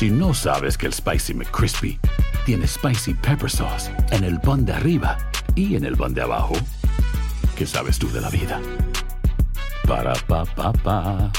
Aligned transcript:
Si 0.00 0.08
no 0.08 0.32
sabes 0.32 0.78
que 0.78 0.86
el 0.86 0.94
Spicy 0.94 1.34
McCrispy 1.34 2.00
tiene 2.46 2.66
Spicy 2.66 3.12
Pepper 3.12 3.50
Sauce 3.50 3.90
en 4.12 4.24
el 4.24 4.40
pan 4.40 4.64
de 4.64 4.72
arriba 4.72 5.18
y 5.54 5.76
en 5.76 5.84
el 5.84 5.94
pan 5.94 6.14
de 6.14 6.22
abajo, 6.22 6.54
¿qué 7.54 7.66
sabes 7.66 7.98
tú 7.98 8.10
de 8.10 8.22
la 8.22 8.30
vida? 8.30 8.62
Para, 9.86 10.14
pa, 10.26 10.46
pa, 10.46 10.72
pa. 10.72 11.30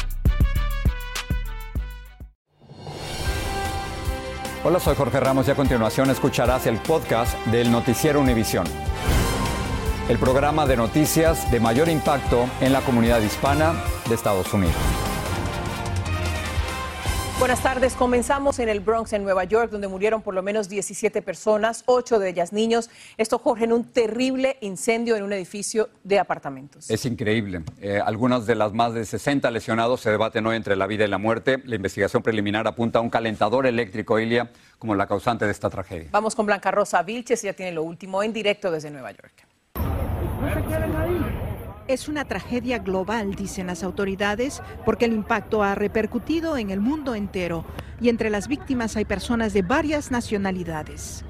Hola, 4.64 4.80
soy 4.80 4.96
Jorge 4.96 5.20
Ramos 5.20 5.48
y 5.48 5.50
a 5.50 5.56
continuación 5.56 6.12
escucharás 6.12 6.68
el 6.68 6.78
podcast 6.78 7.36
del 7.48 7.72
Noticiero 7.72 8.22
Univisión. 8.22 8.68
El 10.08 10.20
programa 10.20 10.68
de 10.68 10.78
noticias 10.78 11.50
de 11.50 11.60
mayor 11.60 11.90
impacto 11.90 12.48
en 12.60 12.74
la 12.74 12.82
comunidad 12.82 13.22
hispana 13.22 13.74
de 14.08 14.14
Estados 14.14 14.54
Unidos. 14.54 15.11
Buenas 17.42 17.64
tardes. 17.64 17.96
Comenzamos 17.96 18.60
en 18.60 18.70
el 18.70 18.82
Bronx, 18.82 19.14
en 19.14 19.24
Nueva 19.24 19.46
York, 19.46 19.72
donde 19.72 19.88
murieron 19.88 20.22
por 20.22 20.36
lo 20.36 20.44
menos 20.44 20.70
17 20.70 21.24
personas, 21.24 21.82
ocho 21.88 22.20
de 22.20 22.30
ellas 22.30 22.54
niños. 22.54 22.92
Esto, 23.18 23.40
Jorge, 23.40 23.64
en 23.64 23.74
un 23.74 23.84
terrible 23.84 24.58
incendio 24.62 25.16
en 25.16 25.24
un 25.24 25.34
edificio 25.34 25.90
de 26.04 26.20
apartamentos. 26.20 26.88
Es 26.88 27.04
increíble. 27.04 27.64
Eh, 27.82 28.00
algunas 28.00 28.46
de 28.46 28.54
las 28.54 28.74
más 28.74 28.94
de 28.94 29.06
60 29.06 29.50
lesionados 29.50 30.02
se 30.02 30.12
debaten 30.12 30.46
hoy 30.46 30.56
entre 30.56 30.76
la 30.76 30.86
vida 30.86 31.04
y 31.04 31.08
la 31.08 31.18
muerte. 31.18 31.64
La 31.66 31.78
investigación 31.78 32.22
preliminar 32.22 32.68
apunta 32.68 33.00
a 33.00 33.02
un 33.02 33.10
calentador 33.10 33.66
eléctrico, 33.66 34.20
Ilia, 34.20 34.52
como 34.78 34.94
la 34.94 35.08
causante 35.08 35.46
de 35.46 35.52
esta 35.52 35.72
tragedia. 35.72 36.10
Vamos 36.12 36.36
con 36.36 36.46
Blanca 36.46 36.70
Rosa 36.70 37.02
Vilches, 37.02 37.44
ella 37.44 37.56
tiene 37.56 37.72
lo 37.72 37.82
último 37.82 38.22
en 38.22 38.34
directo 38.34 38.70
desde 38.70 38.92
Nueva 38.92 39.14
York. 39.14 39.48
Es 41.92 42.08
una 42.08 42.24
tragedia 42.24 42.80
global, 42.80 43.36
dicen 43.36 43.68
las 43.68 43.84
autoridades, 43.84 44.64
porque 44.86 45.04
el 45.04 45.12
impacto 45.12 45.62
ha 45.62 45.76
repercutido 45.76 46.56
en 46.56 46.70
el 46.70 46.80
mundo 46.80 47.16
entero 47.16 47.66
y 48.00 48.08
entre 48.08 48.30
las 48.30 48.48
víctimas 48.48 48.96
hay 48.96 49.04
personas 49.04 49.52
de 49.52 49.62
varias 49.62 50.10
nacionalidades. 50.10 51.26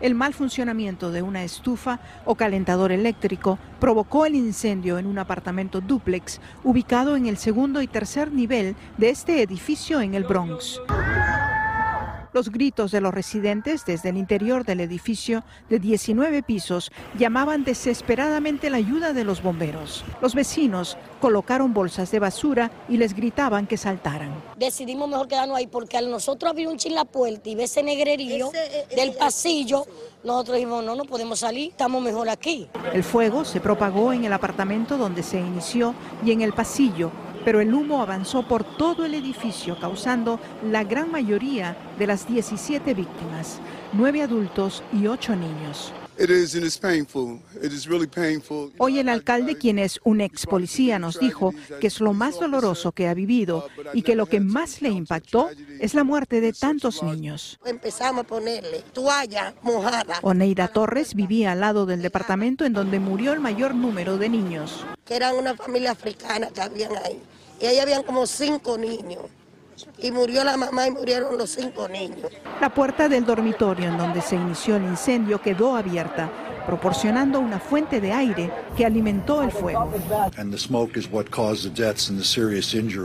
El 0.00 0.16
mal 0.16 0.34
funcionamiento 0.34 1.12
de 1.12 1.22
una 1.22 1.44
estufa 1.44 2.00
o 2.24 2.34
calentador 2.34 2.90
eléctrico 2.90 3.60
provocó 3.78 4.26
el 4.26 4.34
incendio 4.34 4.98
en 4.98 5.06
un 5.06 5.20
apartamento 5.20 5.80
dúplex 5.80 6.40
ubicado 6.64 7.14
en 7.14 7.26
el 7.26 7.36
segundo 7.36 7.80
y 7.80 7.86
tercer 7.86 8.32
nivel 8.32 8.74
de 8.98 9.10
este 9.10 9.40
edificio 9.40 10.00
en 10.00 10.14
el 10.14 10.24
Bronx. 10.24 10.80
Los 12.32 12.50
gritos 12.50 12.90
de 12.92 13.02
los 13.02 13.12
residentes 13.12 13.84
desde 13.84 14.08
el 14.08 14.16
interior 14.16 14.64
del 14.64 14.80
edificio 14.80 15.44
de 15.68 15.78
19 15.78 16.42
pisos 16.42 16.90
llamaban 17.18 17.62
desesperadamente 17.62 18.70
la 18.70 18.78
ayuda 18.78 19.12
de 19.12 19.22
los 19.22 19.42
bomberos. 19.42 20.02
Los 20.22 20.34
vecinos 20.34 20.96
colocaron 21.20 21.74
bolsas 21.74 22.10
de 22.10 22.20
basura 22.20 22.70
y 22.88 22.96
les 22.96 23.14
gritaban 23.14 23.66
que 23.66 23.76
saltaran. 23.76 24.32
Decidimos 24.56 25.10
mejor 25.10 25.28
quedarnos 25.28 25.58
ahí 25.58 25.66
porque 25.66 25.98
al 25.98 26.10
nosotros 26.10 26.50
abrir 26.50 26.68
un 26.68 26.78
chin 26.78 26.94
la 26.94 27.04
puerta 27.04 27.50
y 27.50 27.54
ver 27.54 27.64
ese 27.66 27.82
negrerío 27.82 28.50
eh, 28.54 28.86
del 28.96 29.12
pasillo, 29.12 29.84
nosotros 30.24 30.56
dijimos, 30.56 30.82
no, 30.84 30.96
no 30.96 31.04
podemos 31.04 31.40
salir, 31.40 31.70
estamos 31.70 32.02
mejor 32.02 32.30
aquí. 32.30 32.66
El 32.94 33.04
fuego 33.04 33.44
se 33.44 33.60
propagó 33.60 34.12
en 34.14 34.24
el 34.24 34.32
apartamento 34.32 34.96
donde 34.96 35.22
se 35.22 35.38
inició 35.38 35.94
y 36.24 36.32
en 36.32 36.40
el 36.40 36.54
pasillo 36.54 37.10
pero 37.44 37.60
el 37.60 37.72
humo 37.74 38.02
avanzó 38.02 38.46
por 38.46 38.64
todo 38.64 39.04
el 39.04 39.14
edificio, 39.14 39.78
causando 39.78 40.40
la 40.70 40.84
gran 40.84 41.10
mayoría 41.10 41.76
de 41.98 42.06
las 42.06 42.26
17 42.26 42.94
víctimas, 42.94 43.60
nueve 43.92 44.22
adultos 44.22 44.82
y 44.92 45.06
ocho 45.06 45.36
niños. 45.36 45.92
Hoy 48.78 48.98
el 48.98 49.08
alcalde, 49.08 49.56
quien 49.56 49.78
es 49.78 49.98
un 50.04 50.20
ex 50.20 50.46
policía, 50.46 50.98
nos 50.98 51.18
dijo 51.18 51.52
que 51.80 51.86
es 51.86 52.00
lo 52.00 52.12
más 52.12 52.38
doloroso 52.38 52.92
que 52.92 53.08
ha 53.08 53.14
vivido 53.14 53.66
y 53.94 54.02
que 54.02 54.14
lo 54.14 54.26
que 54.26 54.38
más 54.38 54.82
le 54.82 54.90
impactó 54.90 55.48
es 55.80 55.94
la 55.94 56.04
muerte 56.04 56.40
de 56.40 56.52
tantos 56.52 57.02
niños. 57.02 57.58
Empezamos 57.64 58.24
a 58.24 58.26
ponerle 58.26 58.84
toalla 58.92 59.54
mojada. 59.62 60.18
Oneida 60.22 60.68
Torres 60.68 61.14
vivía 61.14 61.52
al 61.52 61.60
lado 61.60 61.86
del 61.86 62.02
departamento 62.02 62.64
en 62.64 62.74
donde 62.74 63.00
murió 63.00 63.32
el 63.32 63.40
mayor 63.40 63.74
número 63.74 64.18
de 64.18 64.28
niños. 64.28 64.84
Que 65.04 65.16
eran 65.16 65.34
una 65.34 65.56
familia 65.56 65.92
africana 65.92 66.48
que 66.54 66.60
habían 66.60 66.92
ahí. 67.04 67.20
Y 67.62 67.66
ahí 67.66 67.78
habían 67.78 68.02
como 68.02 68.26
cinco 68.26 68.76
niños 68.76 69.22
y 69.98 70.10
murió 70.10 70.42
la 70.42 70.56
mamá 70.56 70.88
y 70.88 70.90
murieron 70.90 71.38
los 71.38 71.50
cinco 71.50 71.88
niños. 71.88 72.30
La 72.60 72.74
puerta 72.74 73.08
del 73.08 73.24
dormitorio 73.24 73.88
en 73.88 73.96
donde 73.96 74.20
se 74.20 74.34
inició 74.34 74.74
el 74.76 74.82
incendio 74.82 75.40
quedó 75.40 75.76
abierta, 75.76 76.28
proporcionando 76.66 77.38
una 77.38 77.60
fuente 77.60 78.00
de 78.00 78.12
aire 78.12 78.50
que 78.76 78.84
alimentó 78.84 79.42
el 79.42 79.52
fuego. 79.52 79.92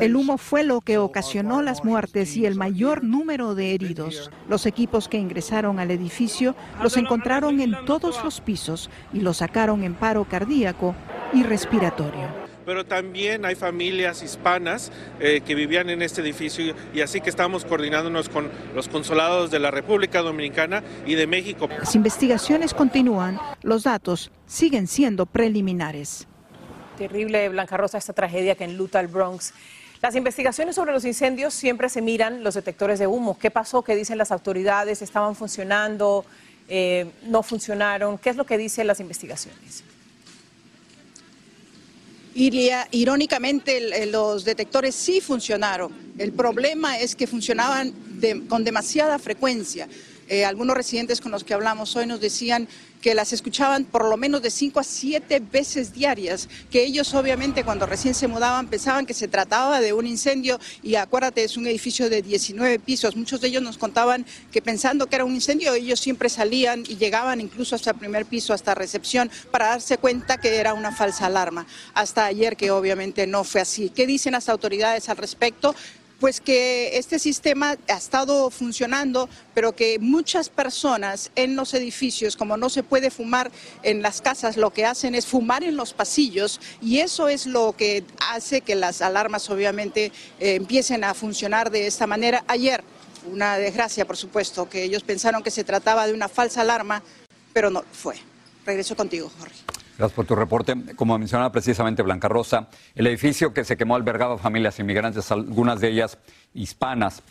El 0.01 0.15
humo 0.15 0.37
fue 0.39 0.63
lo 0.63 0.81
que 0.81 0.97
ocasionó 0.97 1.61
las 1.61 1.83
muertes 1.85 2.35
y 2.35 2.47
el 2.47 2.55
mayor 2.55 3.03
número 3.03 3.53
de 3.53 3.75
heridos. 3.75 4.31
Los 4.49 4.65
equipos 4.65 5.07
que 5.07 5.17
ingresaron 5.19 5.79
al 5.79 5.91
edificio 5.91 6.55
los 6.81 6.97
encontraron 6.97 7.61
en 7.61 7.75
todos 7.85 8.23
los 8.23 8.41
pisos 8.41 8.89
y 9.13 9.19
los 9.19 9.37
sacaron 9.37 9.83
en 9.83 9.93
paro 9.93 10.25
cardíaco 10.25 10.95
y 11.31 11.43
respiratorio 11.43 12.46
pero 12.67 12.85
también 12.85 13.45
hay 13.45 13.55
familias 13.55 14.21
hispanas 14.21 14.91
eh, 15.21 15.39
que 15.39 15.55
vivían 15.55 15.89
en 15.89 16.01
este 16.01 16.19
edificio 16.19 16.75
y 16.93 16.99
así 16.99 17.21
que 17.21 17.29
estamos 17.29 17.63
coordinándonos 17.63 18.27
con 18.27 18.51
los 18.75 18.89
consulados 18.89 19.49
de 19.51 19.59
la 19.59 19.71
República 19.71 20.21
Dominicana 20.21 20.83
y 21.05 21.15
de 21.15 21.27
México. 21.27 21.69
Las 21.79 21.95
investigaciones 21.95 22.73
continúan, 22.73 23.39
los 23.63 23.83
datos 23.83 24.31
siguen 24.47 24.87
siendo 24.87 25.25
preliminares. 25.25 26.27
Terrible, 26.97 27.47
Blanca 27.47 27.77
Rosa, 27.77 27.99
esta 27.99 28.11
tragedia 28.11 28.55
que 28.55 28.65
enluta 28.65 28.99
el 28.99 29.07
Bronx. 29.07 29.53
Las 30.01 30.17
investigaciones 30.17 30.75
sobre 30.75 30.91
los 30.91 31.05
incendios 31.05 31.53
siempre 31.53 31.87
se 31.87 32.01
miran 32.01 32.43
los 32.43 32.55
detectores 32.55 32.99
de 32.99 33.07
humo. 33.07 33.39
¿Qué 33.39 33.49
pasó? 33.49 33.81
¿Qué 33.81 33.95
dicen 33.95 34.17
las 34.17 34.33
autoridades? 34.33 35.01
¿Estaban 35.01 35.37
funcionando? 35.37 36.25
Eh, 36.67 37.09
¿No 37.23 37.43
funcionaron? 37.43 38.17
¿Qué 38.17 38.29
es 38.29 38.35
lo 38.35 38.45
que 38.45 38.57
dicen 38.57 38.87
las 38.87 38.99
investigaciones? 38.99 39.85
Irónicamente 42.91 44.05
los 44.07 44.45
detectores 44.45 44.93
sí 44.93 45.21
funcionaron. 45.21 45.91
El 46.17 46.33
problema 46.33 46.99
es 46.99 47.15
que 47.15 47.25
funcionaban 47.25 47.93
con 48.47 48.63
demasiada 48.63 49.17
frecuencia. 49.17 49.87
Eh, 50.27 50.45
algunos 50.45 50.75
residentes 50.75 51.21
con 51.21 51.31
los 51.31 51.43
que 51.43 51.53
hablamos 51.53 51.95
hoy 51.95 52.05
nos 52.05 52.19
decían 52.19 52.67
que 53.01 53.15
las 53.15 53.31
escuchaban 53.31 53.85
por 53.85 54.09
lo 54.09 54.17
menos 54.17 54.41
de 54.41 54.49
cinco 54.49 54.79
a 54.79 54.83
siete 54.83 55.39
veces 55.39 55.93
diarias, 55.93 56.49
que 56.69 56.83
ellos 56.83 57.13
obviamente 57.13 57.63
cuando 57.63 57.85
recién 57.85 58.13
se 58.13 58.27
mudaban 58.27 58.67
pensaban 58.67 59.05
que 59.05 59.13
se 59.13 59.27
trataba 59.27 59.79
de 59.79 59.93
un 59.93 60.07
incendio 60.07 60.59
y 60.83 60.95
acuérdate, 60.95 61.43
es 61.43 61.57
un 61.57 61.67
edificio 61.67 62.09
de 62.09 62.21
19 62.21 62.79
pisos, 62.79 63.15
muchos 63.15 63.39
de 63.41 63.47
ellos 63.49 63.63
nos 63.63 63.77
contaban 63.77 64.25
que 64.51 64.61
pensando 64.61 65.07
que 65.07 65.15
era 65.15 65.25
un 65.25 65.35
incendio, 65.35 65.73
ellos 65.73 65.99
siempre 65.99 66.29
salían 66.29 66.83
y 66.87 66.97
llegaban 66.97 67.39
incluso 67.39 67.75
hasta 67.75 67.91
el 67.91 67.97
primer 67.97 68.25
piso, 68.25 68.53
hasta 68.53 68.75
recepción, 68.75 69.29
para 69.51 69.67
darse 69.67 69.97
cuenta 69.97 70.37
que 70.37 70.55
era 70.55 70.73
una 70.73 70.91
falsa 70.91 71.27
alarma. 71.27 71.65
Hasta 71.93 72.25
ayer 72.25 72.57
que 72.57 72.71
obviamente 72.71 73.27
no 73.27 73.43
fue 73.43 73.61
así. 73.61 73.89
¿Qué 73.89 74.07
dicen 74.07 74.33
las 74.33 74.49
autoridades 74.49 75.09
al 75.09 75.17
respecto? 75.17 75.75
Pues 76.19 76.41
que 76.41 76.97
este 76.97 77.19
sistema 77.19 77.77
ha 77.87 77.93
estado 77.93 78.49
funcionando, 78.49 79.29
pero 79.53 79.75
que 79.75 79.99
muchas 79.99 80.49
personas 80.49 81.31
en 81.35 81.55
los 81.55 81.73
edificios, 81.73 82.35
como 82.35 82.57
no 82.57 82.69
se 82.69 82.83
puede 82.83 83.11
fumar 83.11 83.51
en 83.83 84.01
las 84.01 84.21
casas, 84.21 84.57
lo 84.57 84.71
que 84.71 84.85
hacen 84.85 85.15
es 85.15 85.25
fumar 85.25 85.63
en 85.63 85.75
los 85.75 85.93
pasillos 85.93 86.59
y 86.81 86.99
eso 86.99 87.27
es 87.27 87.45
lo 87.45 87.73
que 87.73 88.03
hace 88.31 88.61
que 88.61 88.75
las 88.75 89.01
alarmas 89.01 89.49
obviamente 89.49 90.11
eh, 90.39 90.55
empiecen 90.55 91.03
a 91.03 91.13
funcionar 91.13 91.69
de 91.69 91.87
esta 91.87 92.07
manera. 92.07 92.43
Ayer, 92.47 92.83
una 93.31 93.57
desgracia, 93.57 94.05
por 94.05 94.17
supuesto, 94.17 94.69
que 94.69 94.83
ellos 94.83 95.03
pensaron 95.03 95.43
que 95.43 95.51
se 95.51 95.63
trataba 95.63 96.07
de 96.07 96.13
una 96.13 96.29
falsa 96.29 96.61
alarma, 96.61 97.03
pero 97.53 97.69
no 97.69 97.83
fue. 97.91 98.15
Regreso 98.65 98.95
contigo, 98.95 99.31
Jorge. 99.39 99.55
Gracias 99.97 100.15
por 100.15 100.25
tu 100.25 100.35
reporte. 100.35 100.75
Como 100.95 101.17
mencionaba 101.17 101.51
precisamente 101.51 102.03
Blanca 102.03 102.27
Rosa, 102.27 102.67
el 102.93 103.07
edificio 103.07 103.51
que 103.51 103.63
se 103.63 103.77
quemó 103.77 103.95
albergaba 103.95 104.37
familias 104.37 104.79
inmigrantes, 104.79 105.31
algunas 105.31 105.81
de 105.81 105.89
ellas 105.89 106.19
hispanas. 106.53 107.23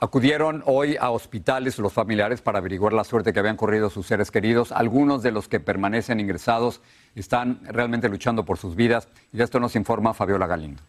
Acudieron 0.00 0.64
hoy 0.66 0.96
a 0.98 1.10
hospitales 1.10 1.78
los 1.78 1.92
familiares 1.92 2.40
para 2.40 2.58
averiguar 2.58 2.94
la 2.94 3.04
suerte 3.04 3.32
que 3.32 3.38
habían 3.38 3.56
corrido 3.56 3.90
sus 3.90 4.06
seres 4.06 4.30
queridos. 4.30 4.72
Algunos 4.72 5.22
de 5.22 5.30
los 5.30 5.46
que 5.46 5.60
permanecen 5.60 6.18
ingresados 6.18 6.80
están 7.14 7.60
realmente 7.64 8.08
luchando 8.08 8.44
por 8.44 8.58
sus 8.58 8.74
vidas 8.74 9.08
y 9.32 9.36
de 9.36 9.44
esto 9.44 9.60
nos 9.60 9.76
informa 9.76 10.12
Fabiola 10.12 10.48
Galindo. 10.48 10.82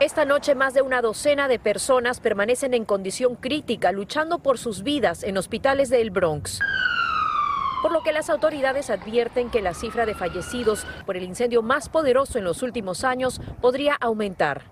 Esta 0.00 0.26
noche 0.26 0.54
más 0.54 0.74
de 0.74 0.82
una 0.82 1.00
docena 1.00 1.48
de 1.48 1.58
personas 1.58 2.20
permanecen 2.20 2.74
en 2.74 2.84
condición 2.84 3.36
crítica 3.36 3.92
luchando 3.92 4.40
por 4.40 4.58
sus 4.58 4.82
vidas 4.82 5.22
en 5.22 5.38
hospitales 5.38 5.88
del 5.88 6.10
Bronx 6.10 6.60
por 7.84 7.92
lo 7.92 8.02
que 8.02 8.12
las 8.12 8.30
autoridades 8.30 8.88
advierten 8.88 9.50
que 9.50 9.60
la 9.60 9.74
cifra 9.74 10.06
de 10.06 10.14
fallecidos 10.14 10.86
por 11.04 11.18
el 11.18 11.22
incendio 11.22 11.60
más 11.60 11.90
poderoso 11.90 12.38
en 12.38 12.44
los 12.44 12.62
últimos 12.62 13.04
años 13.04 13.42
podría 13.60 13.94
aumentar. 14.00 14.62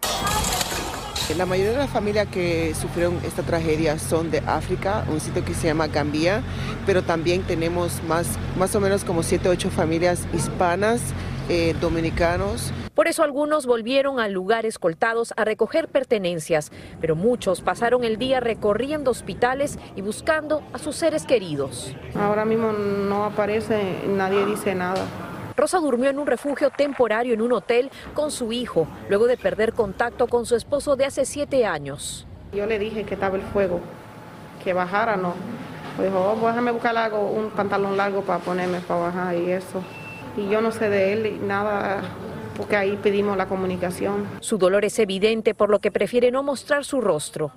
La 1.36 1.44
mayoría 1.44 1.72
de 1.72 1.76
las 1.76 1.90
familias 1.90 2.28
que 2.28 2.74
sufrieron 2.74 3.20
esta 3.22 3.42
tragedia 3.42 3.98
son 3.98 4.30
de 4.30 4.38
África, 4.46 5.04
un 5.10 5.20
sitio 5.20 5.44
que 5.44 5.52
se 5.52 5.66
llama 5.66 5.88
Gambia, 5.88 6.42
pero 6.86 7.02
también 7.02 7.42
tenemos 7.42 8.02
más, 8.04 8.28
más 8.58 8.74
o 8.76 8.80
menos 8.80 9.04
como 9.04 9.22
7 9.22 9.46
o 9.46 9.52
8 9.52 9.68
familias 9.68 10.26
hispanas 10.32 11.02
eh, 11.48 11.74
dominicanos. 11.80 12.72
Por 12.94 13.08
eso 13.08 13.22
algunos 13.22 13.66
volvieron 13.66 14.20
al 14.20 14.32
lugar 14.32 14.66
escoltados 14.66 15.32
a 15.36 15.44
recoger 15.44 15.88
pertenencias, 15.88 16.70
pero 17.00 17.16
muchos 17.16 17.60
pasaron 17.60 18.04
el 18.04 18.16
día 18.16 18.40
recorriendo 18.40 19.10
hospitales 19.10 19.78
y 19.96 20.02
buscando 20.02 20.62
a 20.72 20.78
sus 20.78 20.96
seres 20.96 21.24
queridos. 21.24 21.94
Ahora 22.14 22.44
mismo 22.44 22.72
no 22.72 23.24
aparece, 23.24 24.00
nadie 24.08 24.44
dice 24.46 24.74
nada. 24.74 25.04
Rosa 25.56 25.78
durmió 25.78 26.10
en 26.10 26.18
un 26.18 26.26
refugio 26.26 26.70
temporario 26.70 27.34
en 27.34 27.42
un 27.42 27.52
hotel 27.52 27.90
con 28.14 28.30
su 28.30 28.52
hijo, 28.52 28.86
luego 29.08 29.26
de 29.26 29.36
perder 29.36 29.72
contacto 29.72 30.26
con 30.26 30.46
su 30.46 30.56
esposo 30.56 30.96
de 30.96 31.04
hace 31.04 31.24
siete 31.24 31.66
años. 31.66 32.26
Yo 32.52 32.66
le 32.66 32.78
dije 32.78 33.04
que 33.04 33.14
estaba 33.14 33.36
el 33.36 33.42
fuego, 33.42 33.80
que 34.62 34.72
bajara, 34.72 35.16
no. 35.16 35.34
Me 35.98 36.04
dijo, 36.04 36.18
oh, 36.18 36.46
déjame 36.46 36.70
buscar 36.70 36.96
algo, 36.96 37.30
un 37.30 37.50
pantalón 37.50 37.96
largo 37.96 38.22
para 38.22 38.38
ponerme 38.38 38.80
para 38.80 39.00
bajar 39.00 39.36
y 39.36 39.50
eso. 39.50 39.82
Y 40.36 40.48
yo 40.48 40.60
no 40.60 40.72
sé 40.72 40.88
de 40.88 41.12
él 41.12 41.46
nada, 41.46 42.02
porque 42.56 42.76
ahí 42.76 42.98
pedimos 43.02 43.36
la 43.36 43.46
comunicación. 43.48 44.26
Su 44.40 44.58
dolor 44.58 44.84
es 44.84 44.98
evidente, 44.98 45.54
por 45.54 45.70
lo 45.70 45.80
que 45.80 45.90
prefiere 45.90 46.30
no 46.30 46.42
mostrar 46.42 46.84
su 46.84 47.00
rostro. 47.00 47.52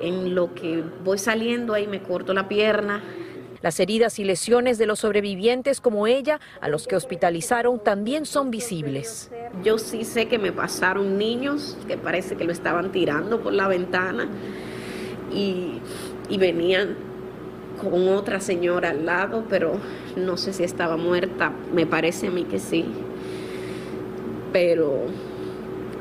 En 0.00 0.34
lo 0.34 0.54
que 0.54 0.82
voy 1.04 1.18
saliendo 1.18 1.74
ahí 1.74 1.86
me 1.86 2.02
corto 2.02 2.32
la 2.32 2.48
pierna, 2.48 3.02
las 3.62 3.78
heridas 3.80 4.18
y 4.18 4.24
lesiones 4.24 4.78
de 4.78 4.86
los 4.86 5.00
sobrevivientes 5.00 5.80
como 5.80 6.06
ella, 6.06 6.40
a 6.60 6.68
los 6.68 6.86
que 6.86 6.96
hospitalizaron, 6.96 7.78
también 7.80 8.24
son 8.24 8.50
visibles. 8.50 9.30
Yo 9.62 9.78
sí 9.78 10.04
sé 10.04 10.28
que 10.28 10.38
me 10.38 10.52
pasaron 10.52 11.18
niños 11.18 11.76
que 11.86 11.98
parece 11.98 12.36
que 12.36 12.44
lo 12.44 12.52
estaban 12.52 12.92
tirando 12.92 13.40
por 13.40 13.52
la 13.52 13.68
ventana 13.68 14.28
y, 15.32 15.80
y 16.28 16.38
venían 16.38 16.96
con 17.80 18.08
otra 18.08 18.40
señora 18.40 18.90
al 18.90 19.04
lado, 19.04 19.44
pero 19.48 19.72
no 20.16 20.36
sé 20.36 20.52
si 20.52 20.64
estaba 20.64 20.96
muerta, 20.96 21.52
me 21.72 21.86
parece 21.86 22.28
a 22.28 22.30
mí 22.30 22.44
que 22.44 22.58
sí. 22.58 22.84
Pero 24.52 25.04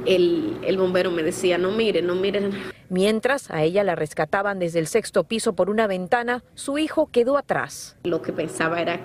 el, 0.05 0.57
el 0.63 0.77
bombero 0.77 1.11
me 1.11 1.23
decía, 1.23 1.57
no 1.57 1.71
miren, 1.71 2.07
no 2.07 2.15
miren. 2.15 2.51
Mientras 2.89 3.51
a 3.51 3.63
ella 3.63 3.83
la 3.83 3.95
rescataban 3.95 4.57
desde 4.57 4.79
el 4.79 4.87
sexto 4.87 5.23
piso 5.23 5.53
por 5.53 5.69
una 5.69 5.85
ventana, 5.85 6.43
su 6.55 6.77
hijo 6.77 7.09
quedó 7.11 7.37
atrás. 7.37 7.95
Lo 8.03 8.21
que 8.21 8.33
pensaba 8.33 8.81
era, 8.81 8.99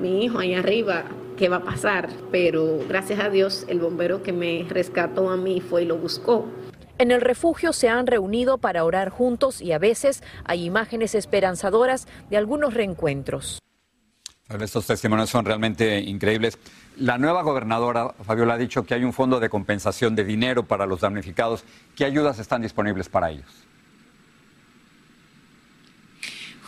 mi 0.00 0.24
hijo 0.24 0.40
ahí 0.40 0.54
arriba, 0.54 1.04
¿qué 1.36 1.48
va 1.48 1.56
a 1.56 1.64
pasar? 1.64 2.08
Pero 2.32 2.80
gracias 2.88 3.20
a 3.20 3.30
Dios 3.30 3.66
el 3.68 3.78
bombero 3.78 4.22
que 4.22 4.32
me 4.32 4.66
rescató 4.68 5.30
a 5.30 5.36
mí 5.36 5.60
fue 5.60 5.84
y 5.84 5.86
lo 5.86 5.96
buscó. 5.96 6.46
En 6.98 7.12
el 7.12 7.22
refugio 7.22 7.72
se 7.72 7.88
han 7.88 8.06
reunido 8.06 8.58
para 8.58 8.84
orar 8.84 9.08
juntos 9.08 9.62
y 9.62 9.72
a 9.72 9.78
veces 9.78 10.22
hay 10.44 10.64
imágenes 10.64 11.14
esperanzadoras 11.14 12.06
de 12.28 12.36
algunos 12.36 12.74
reencuentros. 12.74 13.58
Estos 14.58 14.86
testimonios 14.86 15.30
son 15.30 15.44
realmente 15.44 16.00
increíbles. 16.00 16.58
La 16.96 17.18
nueva 17.18 17.42
gobernadora, 17.42 18.12
Fabiola, 18.24 18.54
ha 18.54 18.58
dicho 18.58 18.84
que 18.84 18.94
hay 18.94 19.04
un 19.04 19.12
fondo 19.12 19.38
de 19.38 19.48
compensación 19.48 20.16
de 20.16 20.24
dinero 20.24 20.64
para 20.64 20.86
los 20.86 21.00
damnificados. 21.00 21.64
¿Qué 21.94 22.04
ayudas 22.04 22.40
están 22.40 22.60
disponibles 22.60 23.08
para 23.08 23.30
ellos? 23.30 23.46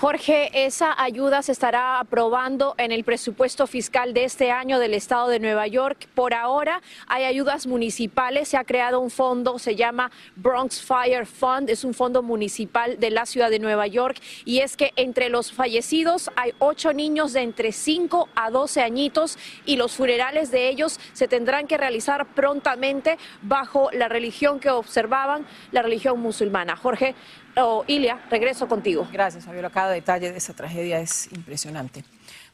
Jorge, 0.03 0.51
esa 0.67 1.01
ayuda 1.01 1.43
se 1.43 1.53
estará 1.53 2.01
aprobando 2.01 2.75
en 2.77 2.91
el 2.91 3.05
presupuesto 3.05 3.69
fiscal 3.69 4.13
de 4.15 4.25
este 4.25 4.51
año 4.51 4.81
del 4.81 4.95
Estado 4.95 5.29
de 5.29 5.39
Nueva 5.39 5.69
York. 5.69 6.09
Por 6.13 6.35
ahora 6.35 6.83
hay 7.07 7.23
ayudas 7.23 7.69
municipales, 7.69 8.49
se 8.49 8.57
ha 8.57 8.65
creado 8.65 8.99
un 8.99 9.11
fondo, 9.11 9.61
se 9.61 9.77
llama 9.77 10.11
Bronx 10.35 10.83
Fire 10.83 11.25
Fund, 11.25 11.71
es 11.71 11.85
un 11.85 11.95
fondo 11.95 12.21
municipal 12.21 12.99
de 12.99 13.13
la 13.13 13.27
ciudad 13.27 13.49
de 13.49 13.61
Nueva 13.61 13.87
York 13.87 14.21
y 14.45 14.59
es 14.59 14.77
que 14.77 14.91
entre 14.97 15.29
los 15.29 15.53
fallecidos 15.53 16.33
hay 16.35 16.53
ocho 16.59 16.93
niños 16.93 17.33
de 17.33 17.43
entre 17.43 17.71
5 17.71 18.29
a 18.35 18.51
12 18.51 18.83
añitos 18.83 19.39
y 19.67 19.77
los 19.77 19.95
funerales 19.95 20.51
de 20.51 20.69
ellos 20.69 20.99
se 21.13 21.29
tendrán 21.29 21.69
que 21.69 21.77
realizar 21.79 22.27
prontamente 22.35 23.19
bajo 23.43 23.89
la 23.93 24.09
religión 24.09 24.59
que 24.59 24.71
observaban, 24.71 25.47
la 25.71 25.83
religión 25.83 26.19
musulmana. 26.19 26.75
Jorge, 26.75 27.15
Oh, 27.57 27.85
Ilia, 27.87 28.19
regreso 28.31 28.67
contigo. 28.67 29.07
Gracias, 29.13 29.45
Fabiola. 29.45 29.69
Cada 29.69 29.91
detalle 29.91 30.33
de 30.33 30.39
esa 30.39 30.55
tragedia 30.55 31.01
es 31.01 31.31
impresionante. 31.33 32.03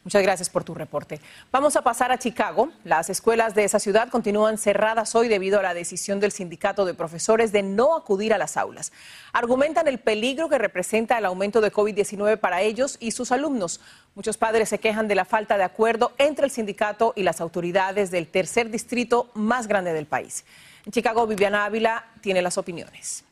Muchas 0.02 0.22
gracias 0.22 0.48
por 0.48 0.64
tu 0.64 0.74
reporte. 0.74 1.20
Vamos 1.52 1.76
a 1.76 1.82
pasar 1.82 2.10
a 2.10 2.18
Chicago. 2.18 2.70
Las 2.82 3.10
escuelas 3.10 3.54
de 3.54 3.64
esa 3.64 3.78
ciudad 3.78 4.08
continúan 4.08 4.56
cerradas 4.56 5.14
hoy 5.14 5.28
debido 5.28 5.60
a 5.60 5.62
la 5.62 5.74
decisión 5.74 6.18
del 6.18 6.32
sindicato 6.32 6.84
de 6.84 6.94
profesores 6.94 7.52
de 7.52 7.62
no 7.62 7.94
acudir 7.94 8.32
a 8.32 8.38
las 8.38 8.56
aulas. 8.56 8.90
Argumentan 9.32 9.86
el 9.86 9.98
peligro 9.98 10.48
que 10.48 10.58
representa 10.58 11.18
el 11.18 11.26
aumento 11.26 11.60
de 11.60 11.72
COVID-19 11.72 12.38
para 12.38 12.62
ellos 12.62 12.96
y 13.00 13.10
sus 13.10 13.32
alumnos. 13.32 13.80
Muchos 14.14 14.36
padres 14.36 14.68
se 14.68 14.78
quejan 14.78 15.08
de 15.08 15.14
la 15.14 15.24
falta 15.24 15.58
de 15.58 15.64
acuerdo 15.64 16.12
entre 16.16 16.46
el 16.46 16.50
sindicato 16.50 17.12
y 17.14 17.22
las 17.22 17.40
autoridades 17.40 18.10
del 18.10 18.28
tercer 18.28 18.70
distrito 18.70 19.30
más 19.34 19.68
grande 19.68 19.92
del 19.92 20.06
país. 20.06 20.44
En 20.86 20.92
Chicago, 20.92 21.26
Viviana 21.26 21.66
Ávila 21.66 22.06
tiene 22.20 22.40
las 22.40 22.56
opiniones. 22.56 23.24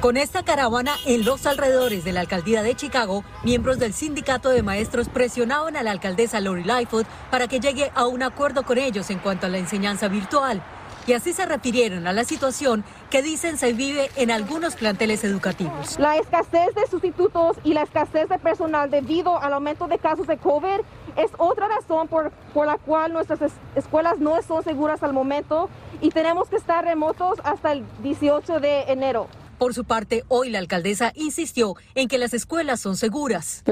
Con 0.00 0.16
esta 0.16 0.44
caravana 0.44 0.94
en 1.06 1.24
los 1.24 1.44
alrededores 1.44 2.04
de 2.04 2.12
la 2.12 2.20
alcaldía 2.20 2.62
de 2.62 2.76
Chicago, 2.76 3.24
miembros 3.42 3.80
del 3.80 3.92
sindicato 3.92 4.48
de 4.48 4.62
maestros 4.62 5.08
presionaban 5.08 5.74
a 5.74 5.82
la 5.82 5.90
alcaldesa 5.90 6.38
Lori 6.38 6.62
Lightfoot 6.62 7.04
para 7.32 7.48
que 7.48 7.58
llegue 7.58 7.90
a 7.96 8.06
un 8.06 8.22
acuerdo 8.22 8.62
con 8.62 8.78
ellos 8.78 9.10
en 9.10 9.18
cuanto 9.18 9.46
a 9.46 9.48
la 9.48 9.58
enseñanza 9.58 10.06
virtual. 10.06 10.62
Y 11.08 11.14
así 11.14 11.32
se 11.32 11.46
refirieron 11.46 12.06
a 12.06 12.12
la 12.12 12.22
situación 12.22 12.84
que 13.10 13.22
dicen 13.22 13.58
se 13.58 13.72
vive 13.72 14.08
en 14.14 14.30
algunos 14.30 14.76
planteles 14.76 15.24
educativos. 15.24 15.98
La 15.98 16.16
escasez 16.16 16.76
de 16.76 16.86
sustitutos 16.86 17.56
y 17.64 17.74
la 17.74 17.82
escasez 17.82 18.28
de 18.28 18.38
personal 18.38 18.92
debido 18.92 19.42
al 19.42 19.52
aumento 19.52 19.88
de 19.88 19.98
casos 19.98 20.28
de 20.28 20.36
COVID 20.36 20.80
es 21.16 21.30
otra 21.38 21.66
razón 21.66 22.06
por, 22.06 22.30
por 22.54 22.66
la 22.66 22.78
cual 22.78 23.12
nuestras 23.12 23.40
escuelas 23.74 24.20
no 24.20 24.40
son 24.42 24.62
seguras 24.62 25.02
al 25.02 25.12
momento 25.12 25.68
y 26.00 26.10
tenemos 26.10 26.48
que 26.48 26.56
estar 26.56 26.84
remotos 26.84 27.40
hasta 27.42 27.72
el 27.72 27.84
18 28.04 28.60
de 28.60 28.82
enero. 28.82 29.26
Por 29.58 29.74
su 29.74 29.84
parte, 29.84 30.22
hoy 30.28 30.50
la 30.50 30.60
alcaldesa 30.60 31.12
insistió 31.16 31.74
en 31.96 32.06
que 32.06 32.16
las 32.16 32.32
escuelas 32.32 32.78
son 32.78 32.96
seguras. 32.96 33.64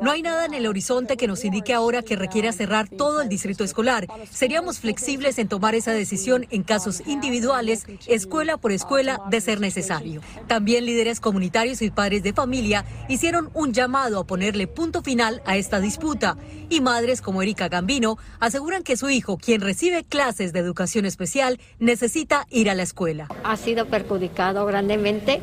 No 0.00 0.10
hay 0.10 0.22
nada 0.22 0.46
en 0.46 0.54
el 0.54 0.66
horizonte 0.66 1.16
que 1.16 1.28
nos 1.28 1.44
indique 1.44 1.72
ahora 1.72 2.02
que 2.02 2.16
requiera 2.16 2.50
cerrar 2.50 2.88
todo 2.88 3.20
el 3.20 3.28
distrito 3.28 3.62
escolar. 3.62 4.08
Seríamos 4.28 4.80
flexibles 4.80 5.38
en 5.38 5.46
tomar 5.46 5.76
esa 5.76 5.92
decisión 5.92 6.46
en 6.50 6.64
casos 6.64 7.02
individuales, 7.06 7.86
escuela 8.08 8.56
por 8.56 8.72
escuela, 8.72 9.20
de 9.30 9.40
ser 9.40 9.60
necesario. 9.60 10.22
También 10.48 10.84
líderes 10.84 11.20
comunitarios 11.20 11.82
y 11.82 11.90
padres 11.90 12.24
de 12.24 12.32
familia 12.32 12.84
hicieron 13.08 13.50
un 13.54 13.72
llamado 13.72 14.18
a 14.18 14.26
ponerle 14.26 14.66
punto 14.66 15.02
final 15.02 15.40
a 15.46 15.56
esta 15.56 15.78
disputa. 15.78 16.36
Y 16.68 16.80
madres 16.80 17.20
como 17.22 17.42
Erika 17.42 17.68
Gambino 17.68 18.18
aseguran 18.40 18.82
que 18.82 18.96
su 18.96 19.08
hijo, 19.08 19.36
quien 19.36 19.60
recibe 19.60 20.02
clases 20.02 20.52
de 20.52 20.58
educación 20.58 21.04
especial, 21.06 21.60
necesita 21.78 22.46
ir 22.50 22.68
a 22.68 22.74
la 22.74 22.82
escuela 22.82 23.28
ha 23.52 23.56
sido 23.56 23.86
perjudicado 23.86 24.64
grandemente, 24.64 25.42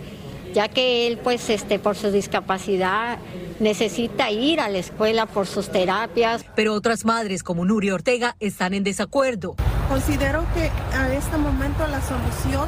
ya 0.54 0.68
que 0.68 1.08
él, 1.08 1.20
pues, 1.20 1.50
este, 1.50 1.78
por 1.78 1.96
su 1.96 2.12
discapacidad, 2.12 3.20
necesita 3.60 4.32
ir 4.32 4.60
a 4.60 4.68
la 4.68 4.80
escuela 4.80 5.28
por 5.28 5.46
sus 5.46 5.70
terapias. 5.70 6.44
Pero 6.56 6.74
otras 6.74 7.06
madres, 7.06 7.44
como 7.44 7.66
Nuri 7.66 7.92
Ortega, 7.92 8.36
están 8.40 8.74
en 8.74 8.84
desacuerdo. 8.84 9.56
Considero 9.88 10.44
que 10.56 10.72
a 10.98 11.14
este 11.14 11.38
momento 11.38 11.86
la 11.88 12.02
solución 12.02 12.68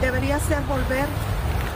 debería 0.00 0.40
ser 0.40 0.60
volver 0.62 1.06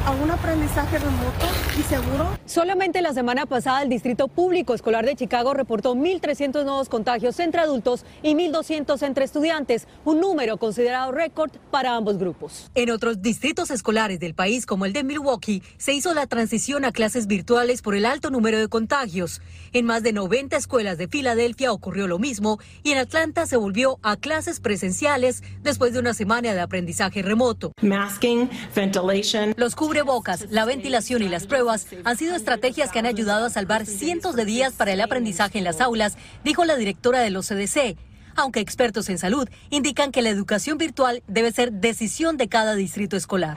a 0.07 0.13
un 0.13 0.31
aprendizaje 0.31 0.99
remoto 0.99 1.47
y 1.77 1.83
seguro. 1.83 2.39
Solamente 2.47 3.03
la 3.03 3.13
semana 3.13 3.45
pasada 3.45 3.83
el 3.83 3.89
Distrito 3.89 4.29
Público 4.29 4.73
Escolar 4.73 5.05
de 5.05 5.17
Chicago 5.17 5.53
reportó 5.53 5.97
1.300 5.97 6.65
nuevos 6.65 6.89
contagios 6.89 7.41
entre 7.41 7.61
adultos 7.61 8.05
y 8.23 8.35
1.200 8.35 9.03
entre 9.03 9.25
estudiantes, 9.25 9.89
un 10.05 10.21
número 10.21 10.59
considerado 10.59 11.11
récord 11.11 11.51
para 11.73 11.97
ambos 11.97 12.19
grupos. 12.19 12.71
En 12.77 12.91
otros 12.91 13.21
distritos 13.21 13.73
escolares 13.73 14.21
del 14.21 14.35
país, 14.35 14.65
como 14.65 14.85
el 14.85 14.93
de 14.93 15.03
Milwaukee, 15.03 15.61
se 15.77 15.93
hizo 15.93 16.15
la 16.15 16.29
transición 16.29 16.85
a 16.85 16.93
clases 16.93 17.27
virtuales 17.27 17.83
por 17.83 17.97
el 17.97 18.07
alto 18.07 18.31
número 18.31 18.61
de 18.61 18.69
contagios. 18.69 19.43
En 19.73 19.87
más 19.87 20.05
de 20.05 20.13
90 20.13 20.57
escuelas 20.57 20.99
de 20.99 21.09
Filadelfia 21.09 21.73
ocurrió 21.73 22.07
lo 22.07 22.21
mismo 22.21 22.61
y 22.85 22.93
en 22.93 22.99
Atlanta 22.99 23.45
se 23.47 23.57
volvió 23.57 23.99
a 24.03 24.17
clases 24.17 24.61
presenciales 24.61 25.43
después 25.63 25.93
de 25.93 25.99
una 25.99 26.15
semana 26.15 26.55
de 26.55 26.61
aprendizaje 26.61 27.23
remoto. 27.23 27.73
Masking, 27.83 28.49
ventilation. 28.73 29.53
Los 29.57 29.75
cubrebocas, 29.97 30.51
la 30.51 30.67
ventilación 30.67 31.23
y 31.23 31.29
las 31.31 31.47
pruebas 31.47 31.87
han 32.05 32.19
sido 32.19 32.37
estrategias 32.37 32.93
que 32.93 32.99
han 32.99 33.07
ayudado 33.07 33.47
a 33.47 33.51
salvar 33.51 33.87
cientos 33.87 34.37
de 34.37 34.45
días 34.45 34.75
para 34.75 34.93
el 34.93 35.01
aprendizaje 35.01 35.57
en 35.57 35.65
las 35.65 35.81
aulas, 35.81 36.19
dijo 36.45 36.67
la 36.67 36.77
directora 36.77 37.21
del 37.21 37.37
OCDC 37.37 37.97
aunque 38.39 38.61
expertos 38.61 39.09
en 39.09 39.17
salud 39.17 39.49
indican 39.71 40.13
que 40.13 40.21
la 40.21 40.29
educación 40.29 40.77
virtual 40.77 41.23
debe 41.27 41.51
ser 41.51 41.73
decisión 41.73 42.37
de 42.37 42.49
cada 42.49 42.75
distrito 42.75 43.17
escolar. 43.17 43.57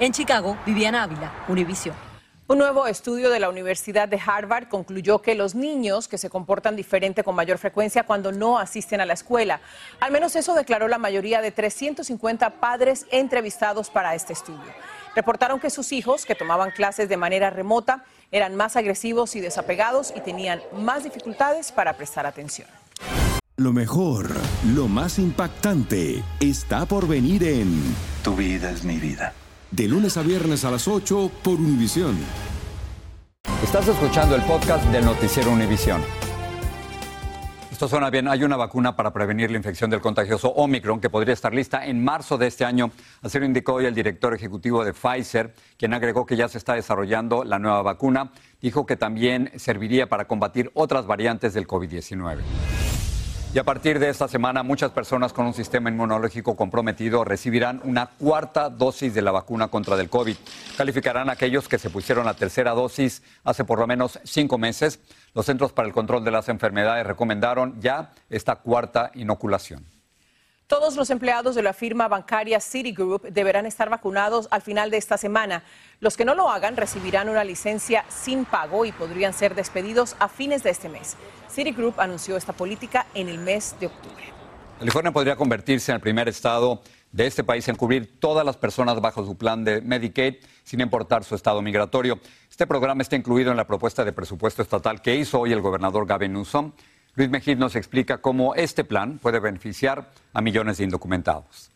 En 0.00 0.12
Chicago, 0.12 0.56
Viviana 0.64 1.02
Ávila, 1.02 1.30
Univision. 1.48 1.94
Un 2.46 2.56
nuevo 2.56 2.86
estudio 2.86 3.28
de 3.28 3.40
la 3.40 3.50
Universidad 3.50 4.08
de 4.08 4.18
Harvard 4.24 4.68
concluyó 4.68 5.20
que 5.20 5.34
los 5.34 5.54
niños 5.54 6.08
que 6.08 6.16
se 6.16 6.30
comportan 6.30 6.76
diferente 6.76 7.22
con 7.22 7.34
mayor 7.34 7.58
frecuencia 7.58 8.04
cuando 8.04 8.32
no 8.32 8.58
asisten 8.58 9.02
a 9.02 9.06
la 9.06 9.12
escuela. 9.12 9.60
Al 10.00 10.12
menos 10.12 10.34
eso 10.36 10.54
declaró 10.54 10.88
la 10.88 10.98
mayoría 10.98 11.42
de 11.42 11.52
350 11.52 12.60
padres 12.60 13.06
entrevistados 13.10 13.90
para 13.90 14.14
este 14.14 14.32
estudio. 14.32 14.72
Reportaron 15.14 15.60
que 15.60 15.70
sus 15.70 15.92
hijos, 15.92 16.26
que 16.26 16.34
tomaban 16.34 16.70
clases 16.70 17.08
de 17.08 17.16
manera 17.16 17.50
remota, 17.50 18.04
eran 18.32 18.56
más 18.56 18.76
agresivos 18.76 19.36
y 19.36 19.40
desapegados 19.40 20.12
y 20.16 20.20
tenían 20.20 20.60
más 20.72 21.04
dificultades 21.04 21.72
para 21.72 21.96
prestar 21.96 22.26
atención. 22.26 22.68
Lo 23.56 23.72
mejor, 23.72 24.30
lo 24.74 24.88
más 24.88 25.20
impactante, 25.20 26.24
está 26.40 26.86
por 26.86 27.06
venir 27.06 27.44
en 27.44 27.94
Tu 28.24 28.34
vida 28.34 28.70
es 28.70 28.82
mi 28.82 28.96
vida. 28.96 29.32
De 29.70 29.86
lunes 29.86 30.16
a 30.16 30.22
viernes 30.22 30.64
a 30.64 30.72
las 30.72 30.88
8 30.88 31.30
por 31.42 31.54
Univisión. 31.54 32.18
Estás 33.62 33.86
escuchando 33.86 34.34
el 34.34 34.42
podcast 34.42 34.84
del 34.86 35.04
noticiero 35.04 35.52
Univisión. 35.52 36.02
Esto 37.74 37.88
suena 37.88 38.08
bien. 38.08 38.28
Hay 38.28 38.44
una 38.44 38.56
vacuna 38.56 38.94
para 38.94 39.12
prevenir 39.12 39.50
la 39.50 39.56
infección 39.56 39.90
del 39.90 40.00
contagioso 40.00 40.48
Omicron 40.48 41.00
que 41.00 41.10
podría 41.10 41.34
estar 41.34 41.52
lista 41.52 41.84
en 41.84 42.04
marzo 42.04 42.38
de 42.38 42.46
este 42.46 42.64
año. 42.64 42.92
Así 43.20 43.40
lo 43.40 43.46
indicó 43.46 43.74
hoy 43.74 43.86
el 43.86 43.96
director 43.96 44.32
ejecutivo 44.32 44.84
de 44.84 44.92
Pfizer, 44.92 45.52
quien 45.76 45.92
agregó 45.92 46.24
que 46.24 46.36
ya 46.36 46.48
se 46.48 46.58
está 46.58 46.74
desarrollando 46.74 47.42
la 47.42 47.58
nueva 47.58 47.82
vacuna. 47.82 48.30
Dijo 48.62 48.86
que 48.86 48.96
también 48.96 49.50
serviría 49.56 50.08
para 50.08 50.28
combatir 50.28 50.70
otras 50.74 51.08
variantes 51.08 51.52
del 51.52 51.66
COVID-19. 51.66 52.93
Y 53.54 53.58
a 53.60 53.62
partir 53.62 54.00
de 54.00 54.08
esta 54.08 54.26
semana, 54.26 54.64
muchas 54.64 54.90
personas 54.90 55.32
con 55.32 55.46
un 55.46 55.54
sistema 55.54 55.88
inmunológico 55.88 56.56
comprometido 56.56 57.22
recibirán 57.22 57.80
una 57.84 58.06
cuarta 58.06 58.68
dosis 58.68 59.14
de 59.14 59.22
la 59.22 59.30
vacuna 59.30 59.68
contra 59.68 59.94
el 59.94 60.10
COVID. 60.10 60.34
Calificarán 60.76 61.30
a 61.30 61.34
aquellos 61.34 61.68
que 61.68 61.78
se 61.78 61.88
pusieron 61.88 62.26
la 62.26 62.34
tercera 62.34 62.72
dosis 62.72 63.22
hace 63.44 63.64
por 63.64 63.78
lo 63.78 63.86
menos 63.86 64.18
cinco 64.24 64.58
meses. 64.58 64.98
Los 65.34 65.46
Centros 65.46 65.72
para 65.72 65.86
el 65.86 65.94
Control 65.94 66.24
de 66.24 66.32
las 66.32 66.48
Enfermedades 66.48 67.06
recomendaron 67.06 67.80
ya 67.80 68.10
esta 68.28 68.56
cuarta 68.56 69.12
inoculación. 69.14 69.86
Todos 70.66 70.96
los 70.96 71.10
empleados 71.10 71.54
de 71.54 71.62
la 71.62 71.74
firma 71.74 72.08
bancaria 72.08 72.58
Citigroup 72.58 73.22
deberán 73.28 73.66
estar 73.66 73.88
vacunados 73.88 74.48
al 74.50 74.62
final 74.62 74.90
de 74.90 74.96
esta 74.96 75.16
semana. 75.16 75.62
Los 76.00 76.16
que 76.16 76.24
no 76.24 76.34
lo 76.34 76.50
hagan 76.50 76.76
recibirán 76.76 77.28
una 77.28 77.44
licencia 77.44 78.04
sin 78.08 78.46
pago 78.46 78.84
y 78.84 78.90
podrían 78.90 79.32
ser 79.32 79.54
despedidos 79.54 80.16
a 80.18 80.28
fines 80.28 80.64
de 80.64 80.70
este 80.70 80.88
mes. 80.88 81.16
Citigroup 81.54 82.00
anunció 82.00 82.36
esta 82.36 82.52
política 82.52 83.06
en 83.14 83.28
el 83.28 83.38
mes 83.38 83.76
de 83.78 83.86
octubre. 83.86 84.24
California 84.80 85.12
podría 85.12 85.36
convertirse 85.36 85.92
en 85.92 85.96
el 85.96 86.00
primer 86.00 86.28
estado 86.28 86.82
de 87.12 87.28
este 87.28 87.44
país 87.44 87.68
en 87.68 87.76
cubrir 87.76 88.18
todas 88.18 88.44
las 88.44 88.56
personas 88.56 89.00
bajo 89.00 89.24
su 89.24 89.36
plan 89.36 89.62
de 89.62 89.80
Medicaid 89.80 90.34
sin 90.64 90.80
importar 90.80 91.22
su 91.22 91.36
estado 91.36 91.62
migratorio. 91.62 92.18
Este 92.50 92.66
programa 92.66 93.02
está 93.02 93.14
incluido 93.14 93.52
en 93.52 93.56
la 93.56 93.68
propuesta 93.68 94.04
de 94.04 94.12
presupuesto 94.12 94.62
estatal 94.62 95.00
que 95.00 95.14
hizo 95.14 95.38
hoy 95.38 95.52
el 95.52 95.60
gobernador 95.60 96.06
Gavin 96.06 96.32
Newsom. 96.32 96.72
Luis 97.14 97.30
Mejid 97.30 97.56
nos 97.56 97.76
explica 97.76 98.18
cómo 98.18 98.56
este 98.56 98.82
plan 98.82 99.18
puede 99.18 99.38
beneficiar 99.38 100.10
a 100.32 100.40
millones 100.40 100.78
de 100.78 100.84
indocumentados. 100.84 101.70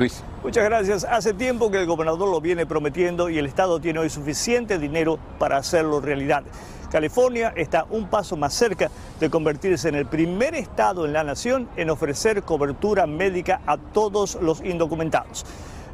Luis. 0.00 0.24
Muchas 0.42 0.64
gracias. 0.64 1.04
Hace 1.04 1.34
tiempo 1.34 1.70
que 1.70 1.76
el 1.76 1.86
gobernador 1.86 2.30
lo 2.30 2.40
viene 2.40 2.64
prometiendo 2.64 3.28
y 3.28 3.36
el 3.36 3.44
Estado 3.44 3.80
tiene 3.80 3.98
hoy 3.98 4.08
suficiente 4.08 4.78
dinero 4.78 5.18
para 5.38 5.58
hacerlo 5.58 6.00
realidad. 6.00 6.42
California 6.90 7.52
está 7.54 7.84
un 7.90 8.08
paso 8.08 8.34
más 8.34 8.54
cerca 8.54 8.90
de 9.20 9.28
convertirse 9.28 9.90
en 9.90 9.94
el 9.96 10.06
primer 10.06 10.54
estado 10.54 11.04
en 11.04 11.12
la 11.12 11.22
nación 11.22 11.68
en 11.76 11.90
ofrecer 11.90 12.42
cobertura 12.42 13.06
médica 13.06 13.60
a 13.66 13.76
todos 13.76 14.38
los 14.40 14.62
indocumentados. 14.62 15.44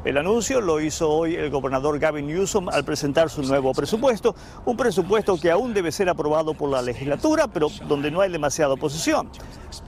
El 0.07 0.15
anuncio 0.15 0.61
lo 0.61 0.79
hizo 0.79 1.09
hoy 1.09 1.35
el 1.35 1.49
gobernador 1.49 1.99
Gavin 1.99 2.27
Newsom 2.27 2.69
al 2.69 2.85
presentar 2.85 3.29
su 3.29 3.41
nuevo 3.41 3.73
presupuesto, 3.73 4.33
un 4.63 4.77
presupuesto 4.77 5.37
que 5.37 5.51
aún 5.51 5.73
debe 5.73 5.91
ser 5.91 6.07
aprobado 6.07 6.53
por 6.53 6.69
la 6.69 6.81
legislatura, 6.81 7.49
pero 7.49 7.67
donde 7.89 8.09
no 8.09 8.21
hay 8.21 8.31
demasiada 8.31 8.75
oposición. 8.75 9.27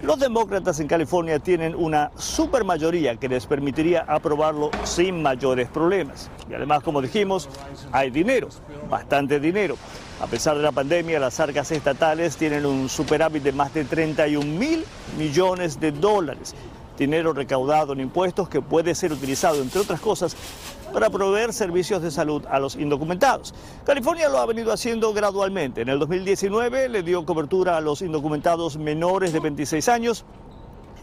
Los 0.01 0.19
demócratas 0.19 0.77
en 0.81 0.89
California 0.89 1.39
tienen 1.39 1.73
una 1.73 2.11
supermayoría 2.17 3.15
que 3.15 3.29
les 3.29 3.45
permitiría 3.45 4.01
aprobarlo 4.01 4.71
sin 4.83 5.21
mayores 5.21 5.69
problemas. 5.69 6.29
Y 6.49 6.53
además, 6.53 6.83
como 6.83 7.01
dijimos, 7.01 7.47
hay 7.93 8.09
dinero, 8.09 8.49
bastante 8.89 9.39
dinero. 9.39 9.77
A 10.19 10.27
pesar 10.27 10.57
de 10.57 10.63
la 10.63 10.73
pandemia, 10.73 11.17
las 11.21 11.39
arcas 11.39 11.71
estatales 11.71 12.35
tienen 12.35 12.65
un 12.65 12.89
superávit 12.89 13.41
de 13.41 13.53
más 13.53 13.73
de 13.73 13.85
31 13.85 14.45
mil 14.45 14.83
millones 15.17 15.79
de 15.79 15.93
dólares 15.93 16.53
dinero 17.00 17.34
recaudado 17.34 17.94
en 17.94 18.01
impuestos 18.01 18.50
que 18.50 18.62
puede 18.62 18.94
ser 18.94 19.12
utilizado, 19.12 19.62
entre 19.62 19.82
otras 19.82 20.00
cosas, 20.00 20.36
para 20.94 21.10
proveer 21.10 21.53
servicios 21.53 22.01
de 22.01 22.12
salud 22.12 22.46
a 22.50 22.60
los 22.60 22.75
indocumentados. 22.75 23.56
California 23.86 24.29
lo 24.29 24.39
ha 24.39 24.46
venido 24.46 24.72
haciendo 24.72 25.13
gradualmente. 25.13 25.82
En 25.82 25.89
el 25.89 25.98
2019 25.98 26.89
le 26.89 27.01
dio 27.01 27.25
cobertura 27.25 27.77
a 27.77 27.82
los 27.82 28.01
indocumentados 28.01 28.77
menores 28.77 29.34
de 29.34 29.39
26 29.39 29.88
años, 29.89 30.25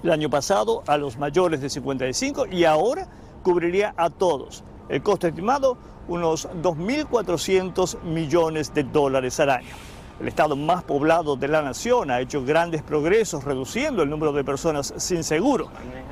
el 0.03 0.11
año 0.11 0.29
pasado 0.31 0.85
a 0.87 0.99
los 0.99 1.17
mayores 1.17 1.61
de 1.61 1.71
55 1.71 2.47
y 2.47 2.65
ahora 2.65 3.09
cubriría 3.43 3.95
a 3.97 4.11
todos. 4.11 4.63
El 4.89 5.03
costo 5.03 5.27
estimado, 5.27 5.79
unos 6.09 6.49
2.400 6.63 8.03
millones 8.03 8.75
de 8.75 8.85
dólares 8.85 9.41
al 9.41 9.51
año. 9.51 9.96
El 10.19 10.29
estado 10.29 10.57
más 10.57 10.83
poblado 10.83 11.37
de 11.37 11.47
la 11.47 11.61
nación 11.61 12.11
ha 12.11 12.21
hecho 12.21 12.43
grandes 12.43 12.83
progresos 12.83 13.45
reduciendo 13.45 14.03
el 14.03 14.09
número 14.09 14.33
de 14.33 14.45
personas 14.45 14.95
sin 14.97 15.23
seguro. 15.23 15.69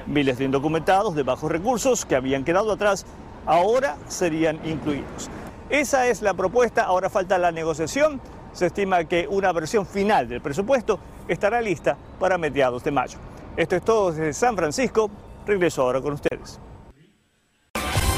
Miles 0.07 0.37
de 0.37 0.45
indocumentados 0.45 1.15
de 1.15 1.23
bajos 1.23 1.51
recursos 1.51 2.05
que 2.05 2.15
habían 2.15 2.45
quedado 2.45 2.73
atrás 2.73 3.07
ahora 3.47 3.97
serían 4.09 4.61
incluidos. 4.67 5.31
Esa 5.71 6.07
es 6.07 6.21
la 6.21 6.35
propuesta, 6.35 6.85
ahora 6.85 7.09
falta 7.09 7.39
la 7.39 7.51
negociación. 7.51 8.21
Se 8.53 8.67
estima 8.67 9.05
que 9.05 9.27
una 9.27 9.53
versión 9.53 9.87
final 9.87 10.29
del 10.29 10.43
presupuesto 10.43 10.99
estará 11.27 11.63
lista 11.63 11.97
para 12.21 12.37
mediados 12.37 12.85
de 12.85 12.91
mayo. 12.91 13.19
Esto 13.57 13.77
es 13.77 13.83
todo 13.83 14.13
desde 14.13 14.35
San 14.35 14.55
Francisco. 14.55 15.11
Regreso 15.47 15.81
ahora 15.81 16.03
con 16.03 16.13
ustedes. 16.13 16.61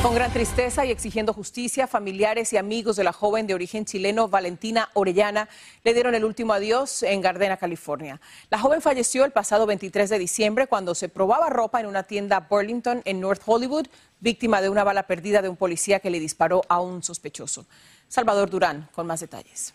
Con 0.07 0.15
gran 0.15 0.33
tristeza 0.33 0.87
y 0.87 0.93
exigiendo 0.93 1.33
justicia, 1.33 1.89
familiares 1.89 2.53
y 2.53 2.57
amigos 2.57 2.95
de 2.95 3.03
la 3.03 3.13
joven 3.13 3.49
de 3.49 3.55
origen 3.55 3.85
chileno 3.85 4.29
Valentina 4.29 4.89
Orellana 4.95 5.49
le 5.83 5.95
dieron 5.95 6.15
el 6.15 6.25
último 6.25 6.53
adiós 6.53 7.03
en 7.03 7.21
Gardena, 7.21 7.57
California. 7.57 8.21
La 8.49 8.61
joven 8.61 8.81
falleció 8.81 9.25
el 9.25 9.33
pasado 9.33 9.67
23 9.67 10.09
de 10.09 10.21
diciembre 10.21 10.69
cuando 10.69 10.95
se 10.95 11.09
probaba 11.09 11.51
ropa 11.51 11.81
en 11.81 11.87
una 11.87 12.05
tienda 12.05 12.47
Burlington 12.49 13.03
en 13.05 13.21
North 13.21 13.43
Hollywood, 13.45 13.89
víctima 14.21 14.63
de 14.63 14.69
una 14.69 14.85
bala 14.85 15.09
perdida 15.09 15.43
de 15.43 15.49
un 15.49 15.57
policía 15.57 15.99
que 15.99 16.11
le 16.11 16.21
disparó 16.21 16.63
a 16.69 16.81
un 16.81 17.03
sospechoso. 17.03 17.67
Salvador 18.07 18.49
Durán 18.49 18.89
con 18.95 19.09
más 19.09 19.19
detalles. 19.19 19.75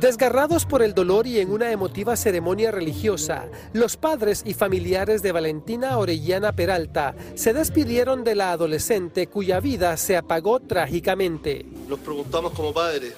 Desgarrados 0.00 0.66
por 0.66 0.82
el 0.82 0.92
dolor 0.92 1.26
y 1.26 1.40
en 1.40 1.50
una 1.50 1.72
emotiva 1.72 2.16
ceremonia 2.16 2.70
religiosa, 2.70 3.46
los 3.72 3.96
padres 3.96 4.42
y 4.44 4.52
familiares 4.52 5.22
de 5.22 5.32
Valentina 5.32 5.96
Orellana 5.96 6.52
Peralta 6.52 7.14
se 7.34 7.54
despidieron 7.54 8.22
de 8.22 8.34
la 8.34 8.52
adolescente 8.52 9.26
cuya 9.26 9.58
vida 9.58 9.96
se 9.96 10.18
apagó 10.18 10.60
trágicamente. 10.60 11.64
Nos 11.88 12.00
preguntamos 12.00 12.52
como 12.52 12.74
padres, 12.74 13.14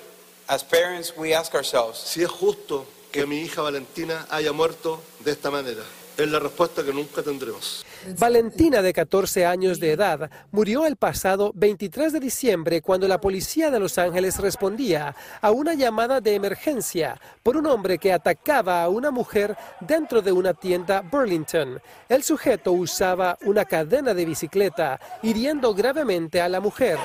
si 2.04 2.22
es 2.22 2.30
justo 2.30 2.86
que 3.10 3.26
mi 3.26 3.40
hija 3.40 3.62
Valentina 3.62 4.26
haya 4.30 4.52
muerto 4.52 5.02
de 5.24 5.32
esta 5.32 5.50
manera. 5.50 5.82
Es 6.18 6.28
la 6.28 6.40
respuesta 6.40 6.82
que 6.82 6.92
nunca 6.92 7.22
tendremos. 7.22 7.86
Valentina, 8.18 8.82
de 8.82 8.92
14 8.92 9.46
años 9.46 9.78
de 9.78 9.92
edad, 9.92 10.28
murió 10.50 10.84
el 10.84 10.96
pasado 10.96 11.52
23 11.54 12.12
de 12.12 12.18
diciembre 12.18 12.82
cuando 12.82 13.06
la 13.06 13.20
policía 13.20 13.70
de 13.70 13.78
Los 13.78 13.98
Ángeles 13.98 14.40
respondía 14.40 15.14
a 15.40 15.50
una 15.52 15.74
llamada 15.74 16.20
de 16.20 16.34
emergencia 16.34 17.20
por 17.44 17.56
un 17.56 17.66
hombre 17.66 17.98
que 17.98 18.12
atacaba 18.12 18.82
a 18.82 18.88
una 18.88 19.12
mujer 19.12 19.56
dentro 19.78 20.20
de 20.20 20.32
una 20.32 20.54
tienda 20.54 21.02
Burlington. 21.02 21.80
El 22.08 22.24
sujeto 22.24 22.72
usaba 22.72 23.38
una 23.42 23.64
cadena 23.64 24.12
de 24.12 24.24
bicicleta, 24.24 24.98
hiriendo 25.22 25.72
gravemente 25.72 26.40
a 26.40 26.48
la 26.48 26.58
mujer. 26.58 26.98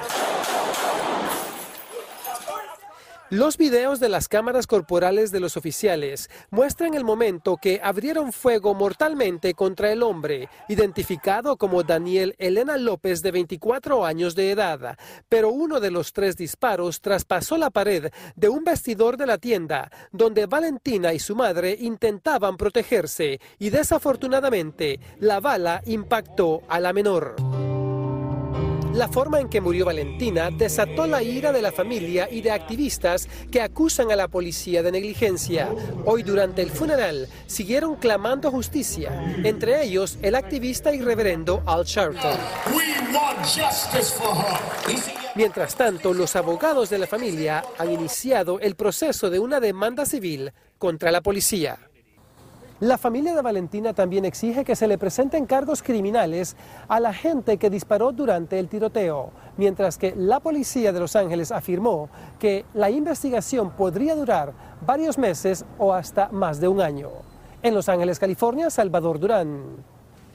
Los 3.30 3.58
videos 3.58 4.00
de 4.00 4.10
las 4.10 4.28
cámaras 4.28 4.68
corporales 4.68 5.32
de 5.32 5.40
los 5.40 5.58
oficiales 5.58 6.30
muestran 6.52 6.94
el 6.94 7.04
momento 7.04 7.58
que 7.58 7.80
abrieron 7.82 8.32
fuego 8.32 8.76
mortalmente 8.76 9.54
contra 9.54 9.92
el 9.92 10.04
hombre, 10.04 10.50
identificado 10.68 11.58
como 11.58 11.84
Daniel 11.84 12.36
Elena 12.38 12.78
López 12.78 13.24
de 13.24 13.32
24 13.32 14.06
años 14.06 14.36
de 14.36 14.52
edad, 14.52 14.98
pero 15.30 15.50
uno 15.50 15.80
de 15.80 15.90
los 15.90 16.14
tres 16.14 16.38
disparos 16.38 17.02
traspasó 17.02 17.58
la 17.58 17.72
pared 17.72 18.12
de 18.36 18.50
un 18.50 18.64
vestidor 18.64 19.18
de 19.18 19.26
la 19.26 19.38
tienda 19.38 19.90
donde 20.12 20.46
Valentina 20.46 21.14
y 21.14 21.20
su 21.20 21.36
madre 21.36 21.76
intentaban 21.80 22.58
protegerse 22.58 23.40
y 23.58 23.70
desafortunadamente 23.72 25.00
la 25.20 25.40
bala 25.40 25.82
impactó 25.86 26.62
a 26.68 26.80
la 26.80 26.94
menor. 26.94 27.73
La 28.94 29.08
forma 29.08 29.40
en 29.40 29.50
que 29.50 29.60
murió 29.60 29.86
Valentina 29.86 30.52
desató 30.52 31.08
la 31.08 31.24
ira 31.24 31.52
de 31.52 31.64
la 31.64 31.72
familia 31.72 32.28
y 32.30 32.42
de 32.42 32.52
activistas 32.52 33.28
que 33.52 33.62
acusan 33.62 34.12
a 34.12 34.16
la 34.16 34.28
policía 34.28 34.84
de 34.84 34.92
negligencia. 34.92 35.70
Hoy 36.06 36.22
durante 36.22 36.62
el 36.62 36.70
funeral 36.70 37.28
siguieron 37.48 37.96
clamando 37.96 38.52
justicia, 38.52 39.36
entre 39.44 39.84
ellos 39.84 40.20
el 40.22 40.36
activista 40.36 40.94
y 40.94 41.02
reverendo 41.02 41.64
Al 41.66 41.86
Sharpton. 41.86 42.38
Mientras 45.36 45.76
tanto, 45.76 46.14
los 46.14 46.36
abogados 46.36 46.92
de 46.92 47.00
la 47.00 47.08
familia 47.08 47.64
han 47.80 47.92
iniciado 47.92 48.60
el 48.60 48.76
proceso 48.76 49.32
de 49.32 49.40
una 49.40 49.60
demanda 49.60 50.06
civil 50.06 50.52
contra 50.78 51.12
la 51.12 51.22
policía. 51.22 51.80
La 52.84 52.98
familia 52.98 53.34
de 53.34 53.42
Valentina 53.42 53.94
también 53.94 54.26
exige 54.26 54.66
que 54.66 54.76
se 54.76 54.90
le 54.90 54.98
presenten 54.98 55.46
cargos 55.46 55.82
criminales 55.82 56.58
a 56.90 57.00
la 57.00 57.14
gente 57.14 57.56
que 57.56 57.70
disparó 57.70 58.12
durante 58.12 58.60
el 58.60 58.68
tiroteo, 58.68 59.32
mientras 59.56 59.98
que 59.98 60.14
la 60.18 60.42
policía 60.42 60.92
de 60.92 61.00
Los 61.00 61.16
Ángeles 61.16 61.54
afirmó 61.54 62.10
que 62.40 62.66
la 62.74 62.90
investigación 62.90 63.72
podría 63.72 64.16
durar 64.16 64.52
varios 64.86 65.18
meses 65.18 65.64
o 65.78 65.94
hasta 65.94 66.28
más 66.34 66.60
de 66.60 66.68
un 66.68 66.82
año. 66.82 67.08
En 67.62 67.74
Los 67.74 67.88
Ángeles, 67.88 68.20
California, 68.20 68.70
Salvador 68.70 69.18
Durán. 69.18 69.64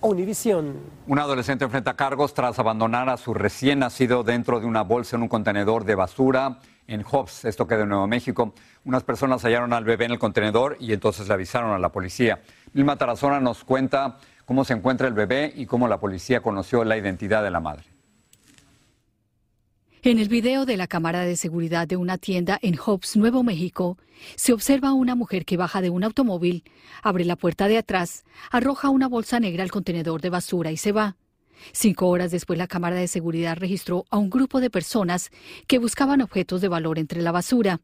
Univisión. 0.00 0.78
Un 1.06 1.18
adolescente 1.18 1.66
enfrenta 1.66 1.96
cargos 1.96 2.32
tras 2.32 2.58
abandonar 2.58 3.10
a 3.10 3.18
su 3.18 3.34
recién 3.34 3.80
nacido 3.80 4.22
dentro 4.22 4.58
de 4.58 4.64
una 4.64 4.82
bolsa 4.82 5.16
en 5.16 5.22
un 5.22 5.28
contenedor 5.28 5.84
de 5.84 5.96
basura 5.96 6.60
en 6.88 7.04
Hobbs, 7.04 7.44
esto 7.44 7.66
queda 7.66 7.82
en 7.82 7.90
Nuevo 7.90 8.06
México. 8.08 8.54
Unas 8.84 9.04
personas 9.04 9.42
hallaron 9.44 9.72
al 9.72 9.84
bebé 9.84 10.06
en 10.06 10.12
el 10.12 10.18
contenedor 10.18 10.76
y 10.80 10.92
entonces 10.92 11.28
le 11.28 11.34
avisaron 11.34 11.70
a 11.72 11.78
la 11.78 11.92
policía. 11.92 12.40
Milma 12.72 12.96
Tarazona 12.96 13.38
nos 13.38 13.62
cuenta 13.62 14.18
cómo 14.44 14.64
se 14.64 14.72
encuentra 14.72 15.06
el 15.06 15.14
bebé 15.14 15.52
y 15.54 15.66
cómo 15.66 15.86
la 15.86 16.00
policía 16.00 16.40
conoció 16.40 16.82
la 16.84 16.96
identidad 16.96 17.44
de 17.44 17.50
la 17.50 17.60
madre. 17.60 17.84
En 20.02 20.18
el 20.18 20.28
video 20.28 20.64
de 20.64 20.76
la 20.76 20.86
cámara 20.86 21.22
de 21.22 21.36
seguridad 21.36 21.86
de 21.86 21.96
una 21.96 22.16
tienda 22.16 22.58
en 22.62 22.76
Hobbs, 22.76 23.16
Nuevo 23.16 23.42
México, 23.42 23.98
se 24.36 24.52
observa 24.52 24.92
una 24.92 25.14
mujer 25.14 25.44
que 25.44 25.56
baja 25.56 25.82
de 25.82 25.90
un 25.90 26.04
automóvil, 26.04 26.64
abre 27.02 27.24
la 27.24 27.36
puerta 27.36 27.68
de 27.68 27.78
atrás, 27.78 28.24
arroja 28.50 28.88
una 28.88 29.08
bolsa 29.08 29.40
negra 29.40 29.64
al 29.64 29.70
contenedor 29.70 30.22
de 30.22 30.30
basura 30.30 30.70
y 30.70 30.76
se 30.78 30.92
va. 30.92 31.16
Cinco 31.72 32.08
horas 32.08 32.30
después, 32.30 32.58
la 32.58 32.66
cámara 32.66 32.96
de 32.96 33.08
seguridad 33.08 33.56
registró 33.56 34.04
a 34.10 34.18
un 34.18 34.30
grupo 34.30 34.60
de 34.60 34.70
personas 34.70 35.30
que 35.66 35.78
buscaban 35.78 36.20
objetos 36.20 36.60
de 36.60 36.68
valor 36.68 36.98
entre 36.98 37.22
la 37.22 37.32
basura. 37.32 37.80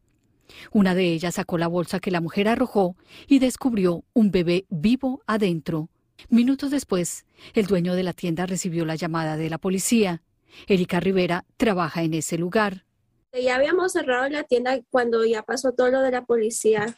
Una 0.71 0.95
de 0.95 1.11
ellas 1.11 1.35
sacó 1.35 1.57
la 1.57 1.67
bolsa 1.67 1.99
que 1.99 2.11
la 2.11 2.21
mujer 2.21 2.47
arrojó 2.47 2.95
y 3.27 3.39
descubrió 3.39 4.03
un 4.13 4.31
bebé 4.31 4.65
vivo 4.69 5.21
adentro. 5.25 5.89
Minutos 6.29 6.71
después, 6.71 7.25
el 7.53 7.65
dueño 7.65 7.95
de 7.95 8.03
la 8.03 8.13
tienda 8.13 8.45
recibió 8.45 8.85
la 8.85 8.95
llamada 8.95 9.37
de 9.37 9.49
la 9.49 9.57
policía. 9.57 10.21
Erika 10.67 10.99
Rivera 10.99 11.45
trabaja 11.57 12.03
en 12.03 12.13
ese 12.13 12.37
lugar. 12.37 12.85
Ya 13.33 13.55
habíamos 13.55 13.91
cerrado 13.91 14.29
la 14.29 14.43
tienda 14.43 14.79
cuando 14.89 15.25
ya 15.25 15.43
pasó 15.43 15.73
todo 15.73 15.89
lo 15.89 16.01
de 16.01 16.11
la 16.11 16.25
policía. 16.25 16.97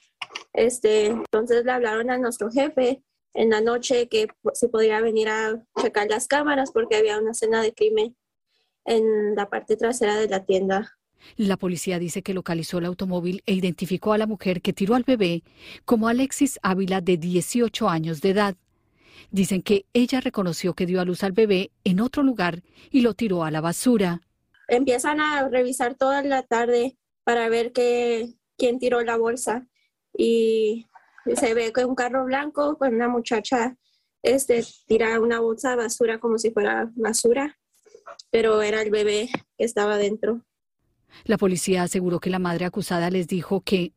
Este, 0.54 1.08
entonces 1.08 1.66
le 1.66 1.72
hablaron 1.72 2.12
a 2.12 2.18
nuestro 2.18 2.52
jefe 2.52 3.02
en 3.38 3.52
la 3.52 3.62
noche 3.62 4.08
que 4.10 4.28
se 4.54 4.68
podría 4.68 5.00
venir 5.00 5.30
a 5.30 5.64
checar 5.80 6.10
las 6.10 6.28
cámaras 6.28 6.72
porque 6.72 6.96
había 6.96 7.20
una 7.20 7.32
escena 7.32 7.62
de 7.62 7.72
crimen 7.72 8.18
en 8.84 9.36
la 9.36 9.48
parte 9.48 9.78
trasera 9.78 10.18
de 10.18 10.28
la 10.28 10.44
tienda. 10.44 10.98
La 11.36 11.56
policía 11.56 12.00
dice 12.00 12.24
que 12.24 12.34
localizó 12.34 12.80
el 12.80 12.86
automóvil 12.86 13.44
e 13.46 13.54
identificó 13.54 14.14
a 14.14 14.18
la 14.18 14.26
mujer 14.26 14.64
que 14.64 14.74
tiró 14.74 14.96
al 14.96 15.04
bebé 15.04 15.44
como 15.86 16.08
Alexis 16.08 16.58
Ávila 16.64 17.00
de 17.00 17.18
18 17.18 17.88
años 17.88 18.22
de 18.22 18.32
edad. 18.32 18.56
Dicen 19.30 19.62
que 19.62 19.86
ella 19.94 20.20
reconoció 20.20 20.74
que 20.74 20.88
dio 20.88 21.00
a 21.00 21.06
luz 21.06 21.24
al 21.24 21.32
bebé 21.32 21.70
en 21.84 22.00
otro 22.00 22.24
lugar 22.24 22.64
y 22.90 23.02
lo 23.02 23.14
tiró 23.14 23.44
a 23.44 23.52
la 23.52 23.62
basura. 23.62 24.22
Empiezan 24.68 25.22
a 25.22 25.48
revisar 25.48 25.94
toda 25.94 26.24
la 26.24 26.42
tarde 26.42 26.98
para 27.24 27.50
ver 27.50 27.72
que, 27.72 28.34
quién 28.58 28.80
tiró 28.80 29.04
la 29.04 29.16
bolsa 29.16 29.68
y 30.18 30.88
se 31.36 31.54
ve 31.54 31.74
que 31.74 31.86
un 31.86 31.96
carro 31.96 32.26
blanco 32.26 32.78
con 32.78 32.96
una 32.96 33.08
muchacha 33.08 33.76
este, 34.24 34.64
tira 34.88 35.20
una 35.20 35.40
bolsa 35.40 35.72
de 35.72 35.78
basura 35.78 36.20
como 36.20 36.38
si 36.38 36.52
fuera 36.52 36.92
basura, 36.96 37.58
pero 38.32 38.62
era 38.62 38.82
el 38.82 38.92
bebé 38.92 39.30
que 39.58 39.66
estaba 39.66 39.98
dentro. 39.98 40.42
La 41.26 41.38
policía 41.38 41.84
aseguró 41.84 42.20
que 42.20 42.30
la 42.30 42.40
madre 42.40 42.66
acusada 42.66 43.10
les 43.10 43.28
dijo 43.28 43.62
que 43.62 43.94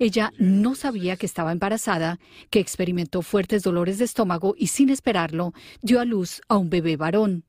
ella 0.00 0.32
no 0.38 0.74
sabía 0.74 1.16
que 1.16 1.26
estaba 1.26 1.52
embarazada, 1.52 2.18
que 2.50 2.60
experimentó 2.60 3.22
fuertes 3.22 3.62
dolores 3.62 3.98
de 3.98 4.04
estómago 4.04 4.54
y 4.56 4.68
sin 4.68 4.90
esperarlo 4.90 5.52
dio 5.82 6.00
a 6.00 6.04
luz 6.04 6.40
a 6.48 6.56
un 6.56 6.70
bebé 6.70 6.96
varón. 6.96 7.44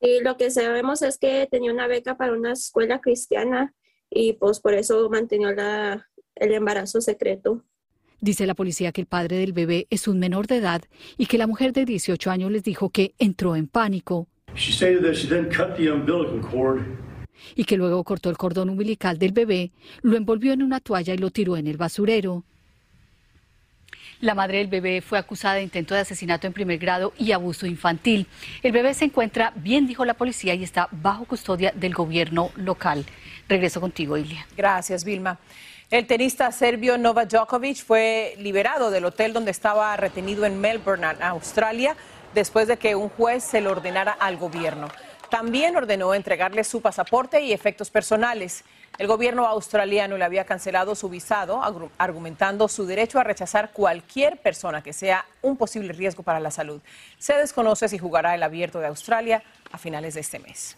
Y 0.00 0.20
lo 0.22 0.36
que 0.36 0.50
sabemos 0.50 1.00
es 1.00 1.16
que 1.16 1.48
tenía 1.50 1.72
una 1.72 1.86
beca 1.86 2.18
para 2.18 2.34
una 2.34 2.52
escuela 2.52 3.00
cristiana 3.00 3.72
y 4.10 4.34
pues 4.34 4.60
por 4.60 4.74
eso 4.74 5.08
mantenió 5.10 5.52
la, 5.52 6.08
el 6.34 6.52
embarazo 6.52 7.00
secreto. 7.00 7.62
Dice 8.20 8.46
la 8.46 8.54
policía 8.54 8.92
que 8.92 9.02
el 9.02 9.06
padre 9.06 9.36
del 9.36 9.52
bebé 9.52 9.86
es 9.90 10.08
un 10.08 10.18
menor 10.18 10.46
de 10.46 10.56
edad 10.56 10.82
y 11.18 11.26
que 11.26 11.38
la 11.38 11.46
mujer 11.46 11.72
de 11.72 11.84
18 11.84 12.30
años 12.30 12.50
les 12.50 12.62
dijo 12.62 12.90
que 12.90 13.14
entró 13.18 13.56
en 13.56 13.68
pánico. 13.68 14.26
Y 17.54 17.64
que 17.64 17.76
luego 17.76 18.04
cortó 18.04 18.30
el 18.30 18.38
cordón 18.38 18.70
umbilical 18.70 19.18
del 19.18 19.32
bebé, 19.32 19.72
lo 20.00 20.16
envolvió 20.16 20.52
en 20.52 20.62
una 20.62 20.80
toalla 20.80 21.12
y 21.12 21.18
lo 21.18 21.30
tiró 21.30 21.56
en 21.58 21.66
el 21.66 21.76
basurero. 21.76 22.44
La 24.20 24.34
madre 24.34 24.58
del 24.58 24.68
bebé 24.68 25.02
fue 25.02 25.18
acusada 25.18 25.56
de 25.56 25.62
intento 25.62 25.94
de 25.94 26.00
asesinato 26.00 26.46
en 26.46 26.54
primer 26.54 26.78
grado 26.78 27.12
y 27.18 27.32
abuso 27.32 27.66
infantil. 27.66 28.26
El 28.62 28.72
bebé 28.72 28.94
se 28.94 29.04
encuentra 29.04 29.52
bien, 29.56 29.86
dijo 29.86 30.06
la 30.06 30.14
policía, 30.14 30.54
y 30.54 30.64
está 30.64 30.88
bajo 30.90 31.26
custodia 31.26 31.72
del 31.76 31.92
gobierno 31.92 32.50
local. 32.56 33.04
Regreso 33.48 33.80
contigo, 33.80 34.16
Ilia. 34.16 34.46
Gracias, 34.56 35.04
Vilma. 35.04 35.38
El 35.90 36.06
tenista 36.08 36.50
serbio 36.50 36.98
Novak 36.98 37.30
Djokovic 37.30 37.84
fue 37.84 38.34
liberado 38.38 38.90
del 38.90 39.04
hotel 39.04 39.32
donde 39.32 39.52
estaba 39.52 39.96
retenido 39.96 40.44
en 40.44 40.60
Melbourne, 40.60 41.06
Australia, 41.20 41.96
después 42.34 42.66
de 42.66 42.76
que 42.76 42.96
un 42.96 43.08
juez 43.08 43.44
se 43.44 43.60
lo 43.60 43.70
ordenara 43.70 44.12
al 44.12 44.36
gobierno. 44.36 44.88
También 45.30 45.76
ordenó 45.76 46.12
entregarle 46.14 46.64
su 46.64 46.80
pasaporte 46.80 47.40
y 47.40 47.52
efectos 47.52 47.90
personales. 47.90 48.64
El 48.98 49.06
gobierno 49.06 49.46
australiano 49.46 50.16
le 50.16 50.24
había 50.24 50.44
cancelado 50.44 50.94
su 50.94 51.08
visado, 51.08 51.62
argumentando 51.98 52.66
su 52.66 52.84
derecho 52.86 53.20
a 53.20 53.24
rechazar 53.24 53.70
cualquier 53.72 54.38
persona 54.38 54.82
que 54.82 54.92
sea 54.92 55.24
un 55.42 55.56
posible 55.56 55.92
riesgo 55.92 56.22
para 56.22 56.40
la 56.40 56.50
salud. 56.50 56.80
Se 57.18 57.34
desconoce 57.34 57.88
si 57.88 57.98
jugará 57.98 58.34
el 58.34 58.42
abierto 58.42 58.80
de 58.80 58.86
Australia 58.86 59.42
a 59.70 59.78
finales 59.78 60.14
de 60.14 60.20
este 60.20 60.38
mes. 60.40 60.76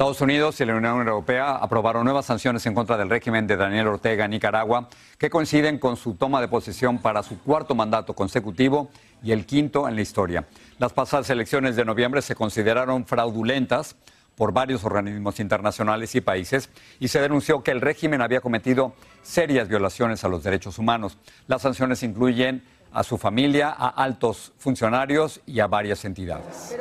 Estados 0.00 0.22
Unidos 0.22 0.58
y 0.58 0.64
la 0.64 0.76
Unión 0.76 1.06
Europea 1.06 1.56
aprobaron 1.56 2.04
nuevas 2.04 2.24
sanciones 2.24 2.64
en 2.64 2.72
contra 2.72 2.96
del 2.96 3.10
régimen 3.10 3.46
de 3.46 3.58
Daniel 3.58 3.88
Ortega 3.88 4.24
en 4.24 4.30
Nicaragua, 4.30 4.88
que 5.18 5.28
coinciden 5.28 5.78
con 5.78 5.98
su 5.98 6.14
toma 6.14 6.40
de 6.40 6.48
posesión 6.48 6.96
para 6.96 7.22
su 7.22 7.38
cuarto 7.42 7.74
mandato 7.74 8.14
consecutivo 8.14 8.88
y 9.22 9.32
el 9.32 9.44
quinto 9.44 9.86
en 9.86 9.96
la 9.96 10.00
historia. 10.00 10.46
Las 10.78 10.94
pasadas 10.94 11.28
elecciones 11.28 11.76
de 11.76 11.84
noviembre 11.84 12.22
se 12.22 12.34
consideraron 12.34 13.04
fraudulentas 13.04 13.94
por 14.36 14.54
varios 14.54 14.84
organismos 14.84 15.38
internacionales 15.38 16.14
y 16.14 16.22
países 16.22 16.70
y 16.98 17.08
se 17.08 17.20
denunció 17.20 17.62
que 17.62 17.70
el 17.70 17.82
régimen 17.82 18.22
había 18.22 18.40
cometido 18.40 18.94
serias 19.20 19.68
violaciones 19.68 20.24
a 20.24 20.28
los 20.28 20.42
derechos 20.42 20.78
humanos. 20.78 21.18
Las 21.46 21.60
sanciones 21.60 22.02
incluyen 22.02 22.64
a 22.90 23.02
su 23.02 23.18
familia, 23.18 23.68
a 23.68 23.88
altos 23.88 24.54
funcionarios 24.56 25.42
y 25.44 25.60
a 25.60 25.66
varias 25.66 26.06
entidades. 26.06 26.74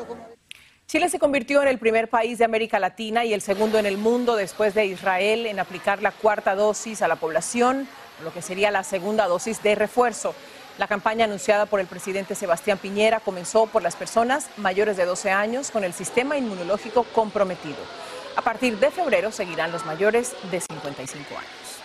Chile 0.89 1.07
se 1.09 1.19
convirtió 1.19 1.61
en 1.61 1.67
el 1.67 1.77
primer 1.77 2.09
país 2.09 2.39
de 2.39 2.45
América 2.45 2.79
Latina 2.79 3.23
y 3.23 3.31
el 3.31 3.41
segundo 3.41 3.77
en 3.77 3.85
el 3.85 3.99
mundo 3.99 4.35
después 4.35 4.73
de 4.73 4.87
Israel 4.87 5.45
en 5.45 5.59
aplicar 5.59 6.01
la 6.01 6.09
cuarta 6.11 6.55
dosis 6.55 7.03
a 7.03 7.07
la 7.07 7.15
población, 7.15 7.87
lo 8.23 8.33
que 8.33 8.41
sería 8.41 8.71
la 8.71 8.83
segunda 8.83 9.27
dosis 9.27 9.61
de 9.61 9.75
refuerzo. 9.75 10.33
La 10.79 10.87
campaña 10.87 11.25
anunciada 11.25 11.67
por 11.67 11.79
el 11.79 11.85
presidente 11.85 12.33
Sebastián 12.33 12.79
Piñera 12.79 13.19
comenzó 13.19 13.67
por 13.67 13.83
las 13.83 13.95
personas 13.95 14.49
mayores 14.57 14.97
de 14.97 15.05
12 15.05 15.29
años 15.29 15.69
con 15.69 15.83
el 15.83 15.93
sistema 15.93 16.37
inmunológico 16.37 17.03
comprometido. 17.13 17.77
A 18.35 18.41
partir 18.41 18.79
de 18.79 18.89
febrero 18.89 19.31
seguirán 19.31 19.71
los 19.71 19.85
mayores 19.85 20.33
de 20.49 20.59
55 20.59 21.37
años. 21.37 21.79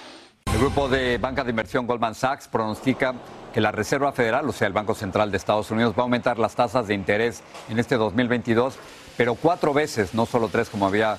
El 0.54 0.60
grupo 0.60 0.88
de 0.88 1.18
banca 1.18 1.42
de 1.42 1.50
inversión 1.50 1.84
Goldman 1.84 2.14
Sachs 2.14 2.46
pronostica 2.46 3.12
que 3.52 3.60
la 3.60 3.72
Reserva 3.72 4.12
Federal, 4.12 4.48
o 4.48 4.52
sea, 4.52 4.68
el 4.68 4.72
Banco 4.72 4.94
Central 4.94 5.32
de 5.32 5.36
Estados 5.36 5.68
Unidos, 5.72 5.94
va 5.98 6.02
a 6.02 6.02
aumentar 6.02 6.38
las 6.38 6.54
tasas 6.54 6.86
de 6.86 6.94
interés 6.94 7.42
en 7.68 7.80
este 7.80 7.96
2022, 7.96 8.78
pero 9.16 9.34
cuatro 9.34 9.72
veces, 9.72 10.14
no 10.14 10.26
solo 10.26 10.48
tres 10.48 10.68
como 10.68 10.86
había 10.86 11.18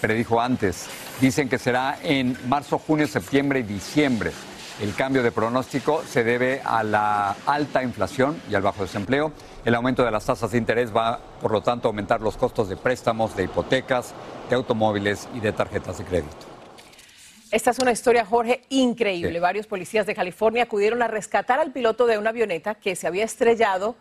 predijo 0.00 0.40
antes. 0.40 0.86
Dicen 1.20 1.48
que 1.48 1.58
será 1.58 1.98
en 2.02 2.36
marzo, 2.48 2.78
junio, 2.78 3.06
septiembre 3.06 3.60
y 3.60 3.62
diciembre. 3.62 4.32
El 4.80 4.94
cambio 4.94 5.22
de 5.22 5.30
pronóstico 5.30 6.02
se 6.08 6.24
debe 6.24 6.60
a 6.64 6.82
la 6.82 7.36
alta 7.46 7.82
inflación 7.82 8.40
y 8.50 8.54
al 8.54 8.62
bajo 8.62 8.82
desempleo. 8.82 9.32
El 9.64 9.74
aumento 9.74 10.04
de 10.04 10.10
las 10.10 10.26
tasas 10.26 10.50
de 10.50 10.58
interés 10.58 10.94
va, 10.94 11.20
por 11.40 11.52
lo 11.52 11.60
tanto, 11.60 11.86
a 11.86 11.90
aumentar 11.90 12.20
los 12.20 12.36
costos 12.36 12.68
de 12.68 12.76
préstamos, 12.76 13.36
de 13.36 13.44
hipotecas, 13.44 14.12
de 14.48 14.56
automóviles 14.56 15.28
y 15.34 15.40
de 15.40 15.52
tarjetas 15.52 15.98
de 15.98 16.04
crédito. 16.04 16.46
Esta 17.52 17.70
es 17.70 17.78
una 17.78 17.92
historia, 17.92 18.24
Jorge, 18.24 18.62
increíble. 18.70 19.38
Varios 19.38 19.66
policías 19.66 20.06
de 20.06 20.14
California 20.14 20.62
acudieron 20.62 21.02
a 21.02 21.06
rescatar 21.06 21.60
al 21.60 21.70
piloto 21.70 22.06
de 22.06 22.16
una 22.16 22.30
avioneta 22.30 22.74
que 22.74 22.96
se 22.96 23.06
había 23.06 23.24
estrellado 23.24 23.94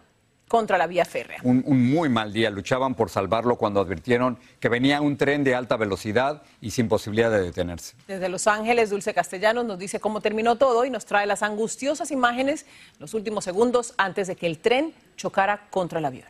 contra 0.51 0.77
la 0.77 0.85
vía 0.85 1.05
férrea. 1.05 1.39
Un, 1.43 1.63
muy 1.65 2.09
mal 2.09 2.33
día. 2.33 2.49
Luchaban 2.49 2.93
por 2.93 3.09
salvarlo 3.09 3.55
cuando 3.55 3.79
advirtieron 3.79 4.37
que 4.59 4.67
venía 4.67 4.99
un 4.99 5.15
tren 5.15 5.45
de 5.45 5.55
alta 5.55 5.77
velocidad 5.77 6.41
y 6.59 6.71
sin 6.71 6.89
posibilidad 6.89 7.31
de 7.31 7.41
detenerse. 7.41 7.95
Desde 8.05 8.27
Los 8.27 8.47
Ángeles, 8.47 8.89
Dulce 8.89 9.13
Castellanos 9.13 9.63
nos 9.63 9.79
dice 9.79 10.01
cómo 10.01 10.19
terminó 10.19 10.57
todo 10.57 10.83
y 10.83 10.89
nos 10.89 11.05
trae 11.05 11.25
las 11.25 11.41
angustiosas 11.41 12.11
imágenes 12.11 12.65
los 12.99 13.13
últimos 13.13 13.45
segundos 13.45 13.93
antes 13.95 14.27
de 14.27 14.35
que 14.35 14.45
el 14.45 14.57
tren 14.57 14.93
chocara 15.15 15.67
contra 15.69 15.99
el 15.99 16.05
avión. 16.05 16.27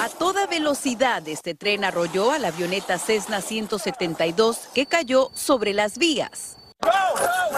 A 0.00 0.08
toda 0.18 0.46
velocidad 0.46 1.28
este 1.28 1.54
tren 1.54 1.84
arrolló 1.84 2.32
a 2.32 2.38
la 2.38 2.48
avioneta 2.48 2.98
Cessna 2.98 3.42
172 3.42 4.70
que 4.74 4.86
cayó 4.86 5.30
sobre 5.34 5.74
las 5.74 5.98
vías. 5.98 6.56
¡Go, 6.80 6.90
go, 7.14 7.57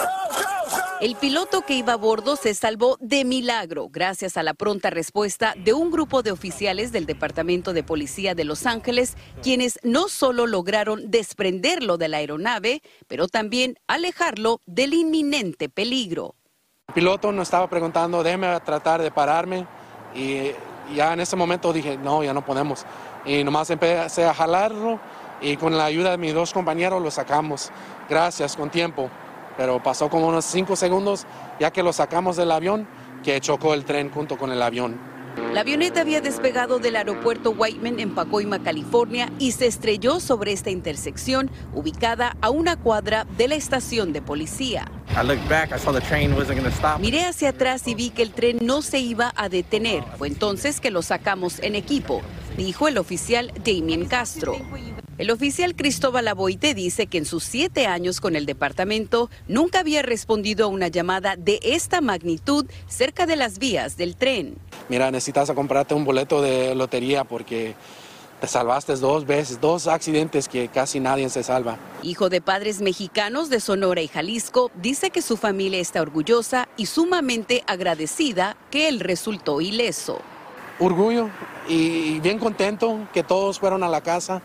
El 1.01 1.15
piloto 1.15 1.63
que 1.63 1.73
iba 1.73 1.93
a 1.93 1.97
bordo 1.97 2.35
se 2.35 2.53
salvó 2.53 2.95
de 2.99 3.25
milagro 3.25 3.89
gracias 3.89 4.37
a 4.37 4.43
la 4.43 4.53
pronta 4.53 4.91
respuesta 4.91 5.55
de 5.57 5.73
un 5.73 5.89
grupo 5.89 6.21
de 6.21 6.31
oficiales 6.31 6.91
del 6.91 7.07
Departamento 7.07 7.73
de 7.73 7.81
Policía 7.81 8.35
de 8.35 8.45
Los 8.45 8.67
Ángeles, 8.67 9.17
quienes 9.41 9.79
no 9.81 10.09
solo 10.09 10.45
lograron 10.45 11.09
desprenderlo 11.09 11.97
de 11.97 12.07
la 12.07 12.17
aeronave, 12.17 12.83
pero 13.07 13.27
también 13.27 13.79
alejarlo 13.87 14.61
del 14.67 14.93
inminente 14.93 15.69
peligro. 15.69 16.35
El 16.89 16.93
piloto 16.93 17.31
nos 17.31 17.47
estaba 17.47 17.67
preguntando, 17.67 18.21
déjeme 18.21 18.59
tratar 18.59 19.01
de 19.01 19.09
pararme 19.09 19.65
y 20.13 20.51
ya 20.93 21.13
en 21.13 21.21
ese 21.21 21.35
momento 21.35 21.73
dije, 21.73 21.97
no, 21.97 22.23
ya 22.23 22.35
no 22.35 22.45
podemos. 22.45 22.85
Y 23.25 23.43
nomás 23.43 23.71
empecé 23.71 24.25
a 24.25 24.35
jalarlo 24.35 24.99
y 25.41 25.57
con 25.57 25.75
la 25.75 25.85
ayuda 25.85 26.11
de 26.11 26.19
mis 26.19 26.35
dos 26.35 26.53
compañeros 26.53 27.01
lo 27.01 27.09
sacamos. 27.09 27.71
Gracias, 28.07 28.55
con 28.55 28.69
tiempo. 28.69 29.09
Pero 29.61 29.77
pasó 29.83 30.09
como 30.09 30.27
unos 30.27 30.45
cinco 30.45 30.75
segundos 30.75 31.27
ya 31.59 31.69
que 31.69 31.83
lo 31.83 31.93
sacamos 31.93 32.35
del 32.35 32.51
avión 32.51 32.87
que 33.23 33.39
chocó 33.39 33.75
el 33.75 33.85
tren 33.85 34.09
junto 34.09 34.35
con 34.35 34.51
el 34.51 34.59
avión. 34.59 34.99
La 35.53 35.61
avioneta 35.61 36.01
había 36.01 36.19
despegado 36.19 36.79
del 36.79 36.95
aeropuerto 36.95 37.51
Whiteman 37.51 37.99
en 37.99 38.15
Pacoima, 38.15 38.63
California, 38.63 39.31
y 39.37 39.51
se 39.51 39.67
estrelló 39.67 40.19
sobre 40.19 40.51
esta 40.51 40.71
intersección 40.71 41.51
ubicada 41.75 42.35
a 42.41 42.49
una 42.49 42.75
cuadra 42.75 43.27
de 43.37 43.49
la 43.49 43.53
estación 43.53 44.13
de 44.13 44.23
policía. 44.23 44.91
Miré 46.99 47.25
hacia 47.25 47.49
atrás 47.49 47.87
y 47.87 47.93
vi 47.93 48.09
que 48.09 48.23
el 48.23 48.31
tren 48.31 48.57
no 48.63 48.81
se 48.81 48.97
iba 48.97 49.31
a 49.35 49.47
detener. 49.47 50.03
Fue 50.17 50.27
entonces 50.27 50.81
que 50.81 50.89
lo 50.89 51.03
sacamos 51.03 51.59
en 51.59 51.75
equipo, 51.75 52.23
dijo 52.57 52.87
el 52.87 52.97
oficial 52.97 53.53
Damien 53.63 54.05
Castro. 54.05 54.55
El 55.21 55.29
oficial 55.29 55.75
Cristóbal 55.75 56.27
Aboite 56.27 56.73
dice 56.73 57.05
que 57.05 57.19
en 57.19 57.25
sus 57.25 57.43
siete 57.43 57.85
años 57.85 58.19
con 58.19 58.35
el 58.35 58.47
departamento 58.47 59.29
nunca 59.47 59.81
había 59.81 60.01
respondido 60.01 60.65
a 60.65 60.67
una 60.67 60.87
llamada 60.87 61.35
de 61.35 61.59
esta 61.61 62.01
magnitud 62.01 62.65
cerca 62.87 63.27
de 63.27 63.35
las 63.35 63.59
vías 63.59 63.97
del 63.97 64.15
tren. 64.15 64.55
Mira, 64.89 65.11
necesitas 65.11 65.51
comprarte 65.51 65.93
un 65.93 66.05
boleto 66.05 66.41
de 66.41 66.73
lotería 66.73 67.23
porque 67.23 67.75
te 68.39 68.47
salvaste 68.47 68.95
dos 68.95 69.27
veces, 69.27 69.61
dos 69.61 69.85
accidentes 69.85 70.47
que 70.47 70.69
casi 70.69 70.99
nadie 70.99 71.29
se 71.29 71.43
salva. 71.43 71.77
Hijo 72.01 72.29
de 72.29 72.41
padres 72.41 72.81
mexicanos 72.81 73.51
de 73.51 73.59
Sonora 73.59 74.01
y 74.01 74.07
Jalisco, 74.07 74.71
dice 74.81 75.11
que 75.11 75.21
su 75.21 75.37
familia 75.37 75.79
está 75.79 76.01
orgullosa 76.01 76.67
y 76.77 76.87
sumamente 76.87 77.63
agradecida 77.67 78.57
que 78.71 78.87
él 78.87 78.99
resultó 78.99 79.61
ileso. 79.61 80.19
Orgullo 80.79 81.29
y 81.69 82.19
bien 82.21 82.39
contento 82.39 83.07
que 83.13 83.21
todos 83.21 83.59
fueron 83.59 83.83
a 83.83 83.87
la 83.87 84.01
casa. 84.01 84.41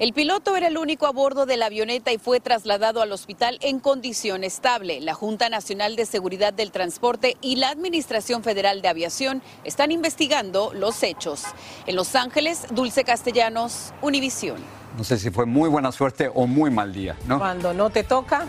El 0.00 0.12
piloto 0.12 0.56
era 0.56 0.66
el 0.66 0.76
único 0.76 1.06
a 1.06 1.12
bordo 1.12 1.46
de 1.46 1.56
la 1.56 1.66
avioneta 1.66 2.10
y 2.12 2.18
fue 2.18 2.40
trasladado 2.40 3.00
al 3.00 3.12
hospital 3.12 3.58
en 3.60 3.78
condición 3.78 4.42
estable. 4.42 5.00
La 5.00 5.14
Junta 5.14 5.48
Nacional 5.48 5.94
de 5.94 6.04
Seguridad 6.04 6.52
del 6.52 6.72
Transporte 6.72 7.36
y 7.40 7.56
la 7.56 7.68
Administración 7.68 8.42
Federal 8.42 8.82
de 8.82 8.88
Aviación 8.88 9.40
están 9.62 9.92
investigando 9.92 10.72
los 10.74 11.00
hechos. 11.04 11.44
En 11.86 11.94
Los 11.94 12.16
Ángeles, 12.16 12.66
Dulce 12.72 13.04
Castellanos, 13.04 13.92
Univisión. 14.02 14.56
No 14.98 15.04
sé 15.04 15.16
si 15.16 15.30
fue 15.30 15.46
muy 15.46 15.68
buena 15.68 15.92
suerte 15.92 16.28
o 16.34 16.48
muy 16.48 16.72
mal 16.72 16.92
día, 16.92 17.16
¿no? 17.28 17.38
Cuando 17.38 17.72
no 17.72 17.90
te 17.90 18.02
toca, 18.02 18.46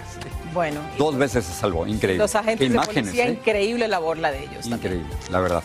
bueno. 0.51 0.81
Dos 0.97 1.15
veces 1.15 1.45
se 1.45 1.53
salvó, 1.53 1.86
increíble. 1.86 2.23
Los 2.23 2.34
agentes 2.34 2.71
de 2.71 2.79
policía, 2.79 3.27
¿eh? 3.27 3.31
increíble 3.34 3.88
labor 3.88 4.17
la 4.17 4.31
de 4.31 4.45
ellos. 4.45 4.65
Increíble, 4.65 5.10
la 5.29 5.39
verdad. 5.41 5.63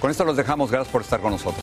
Con 0.00 0.10
esto 0.10 0.24
los 0.24 0.36
dejamos. 0.36 0.68
Gracias 0.68 0.90
por 0.90 1.02
estar 1.02 1.20
con 1.20 1.30
nosotros. 1.30 1.62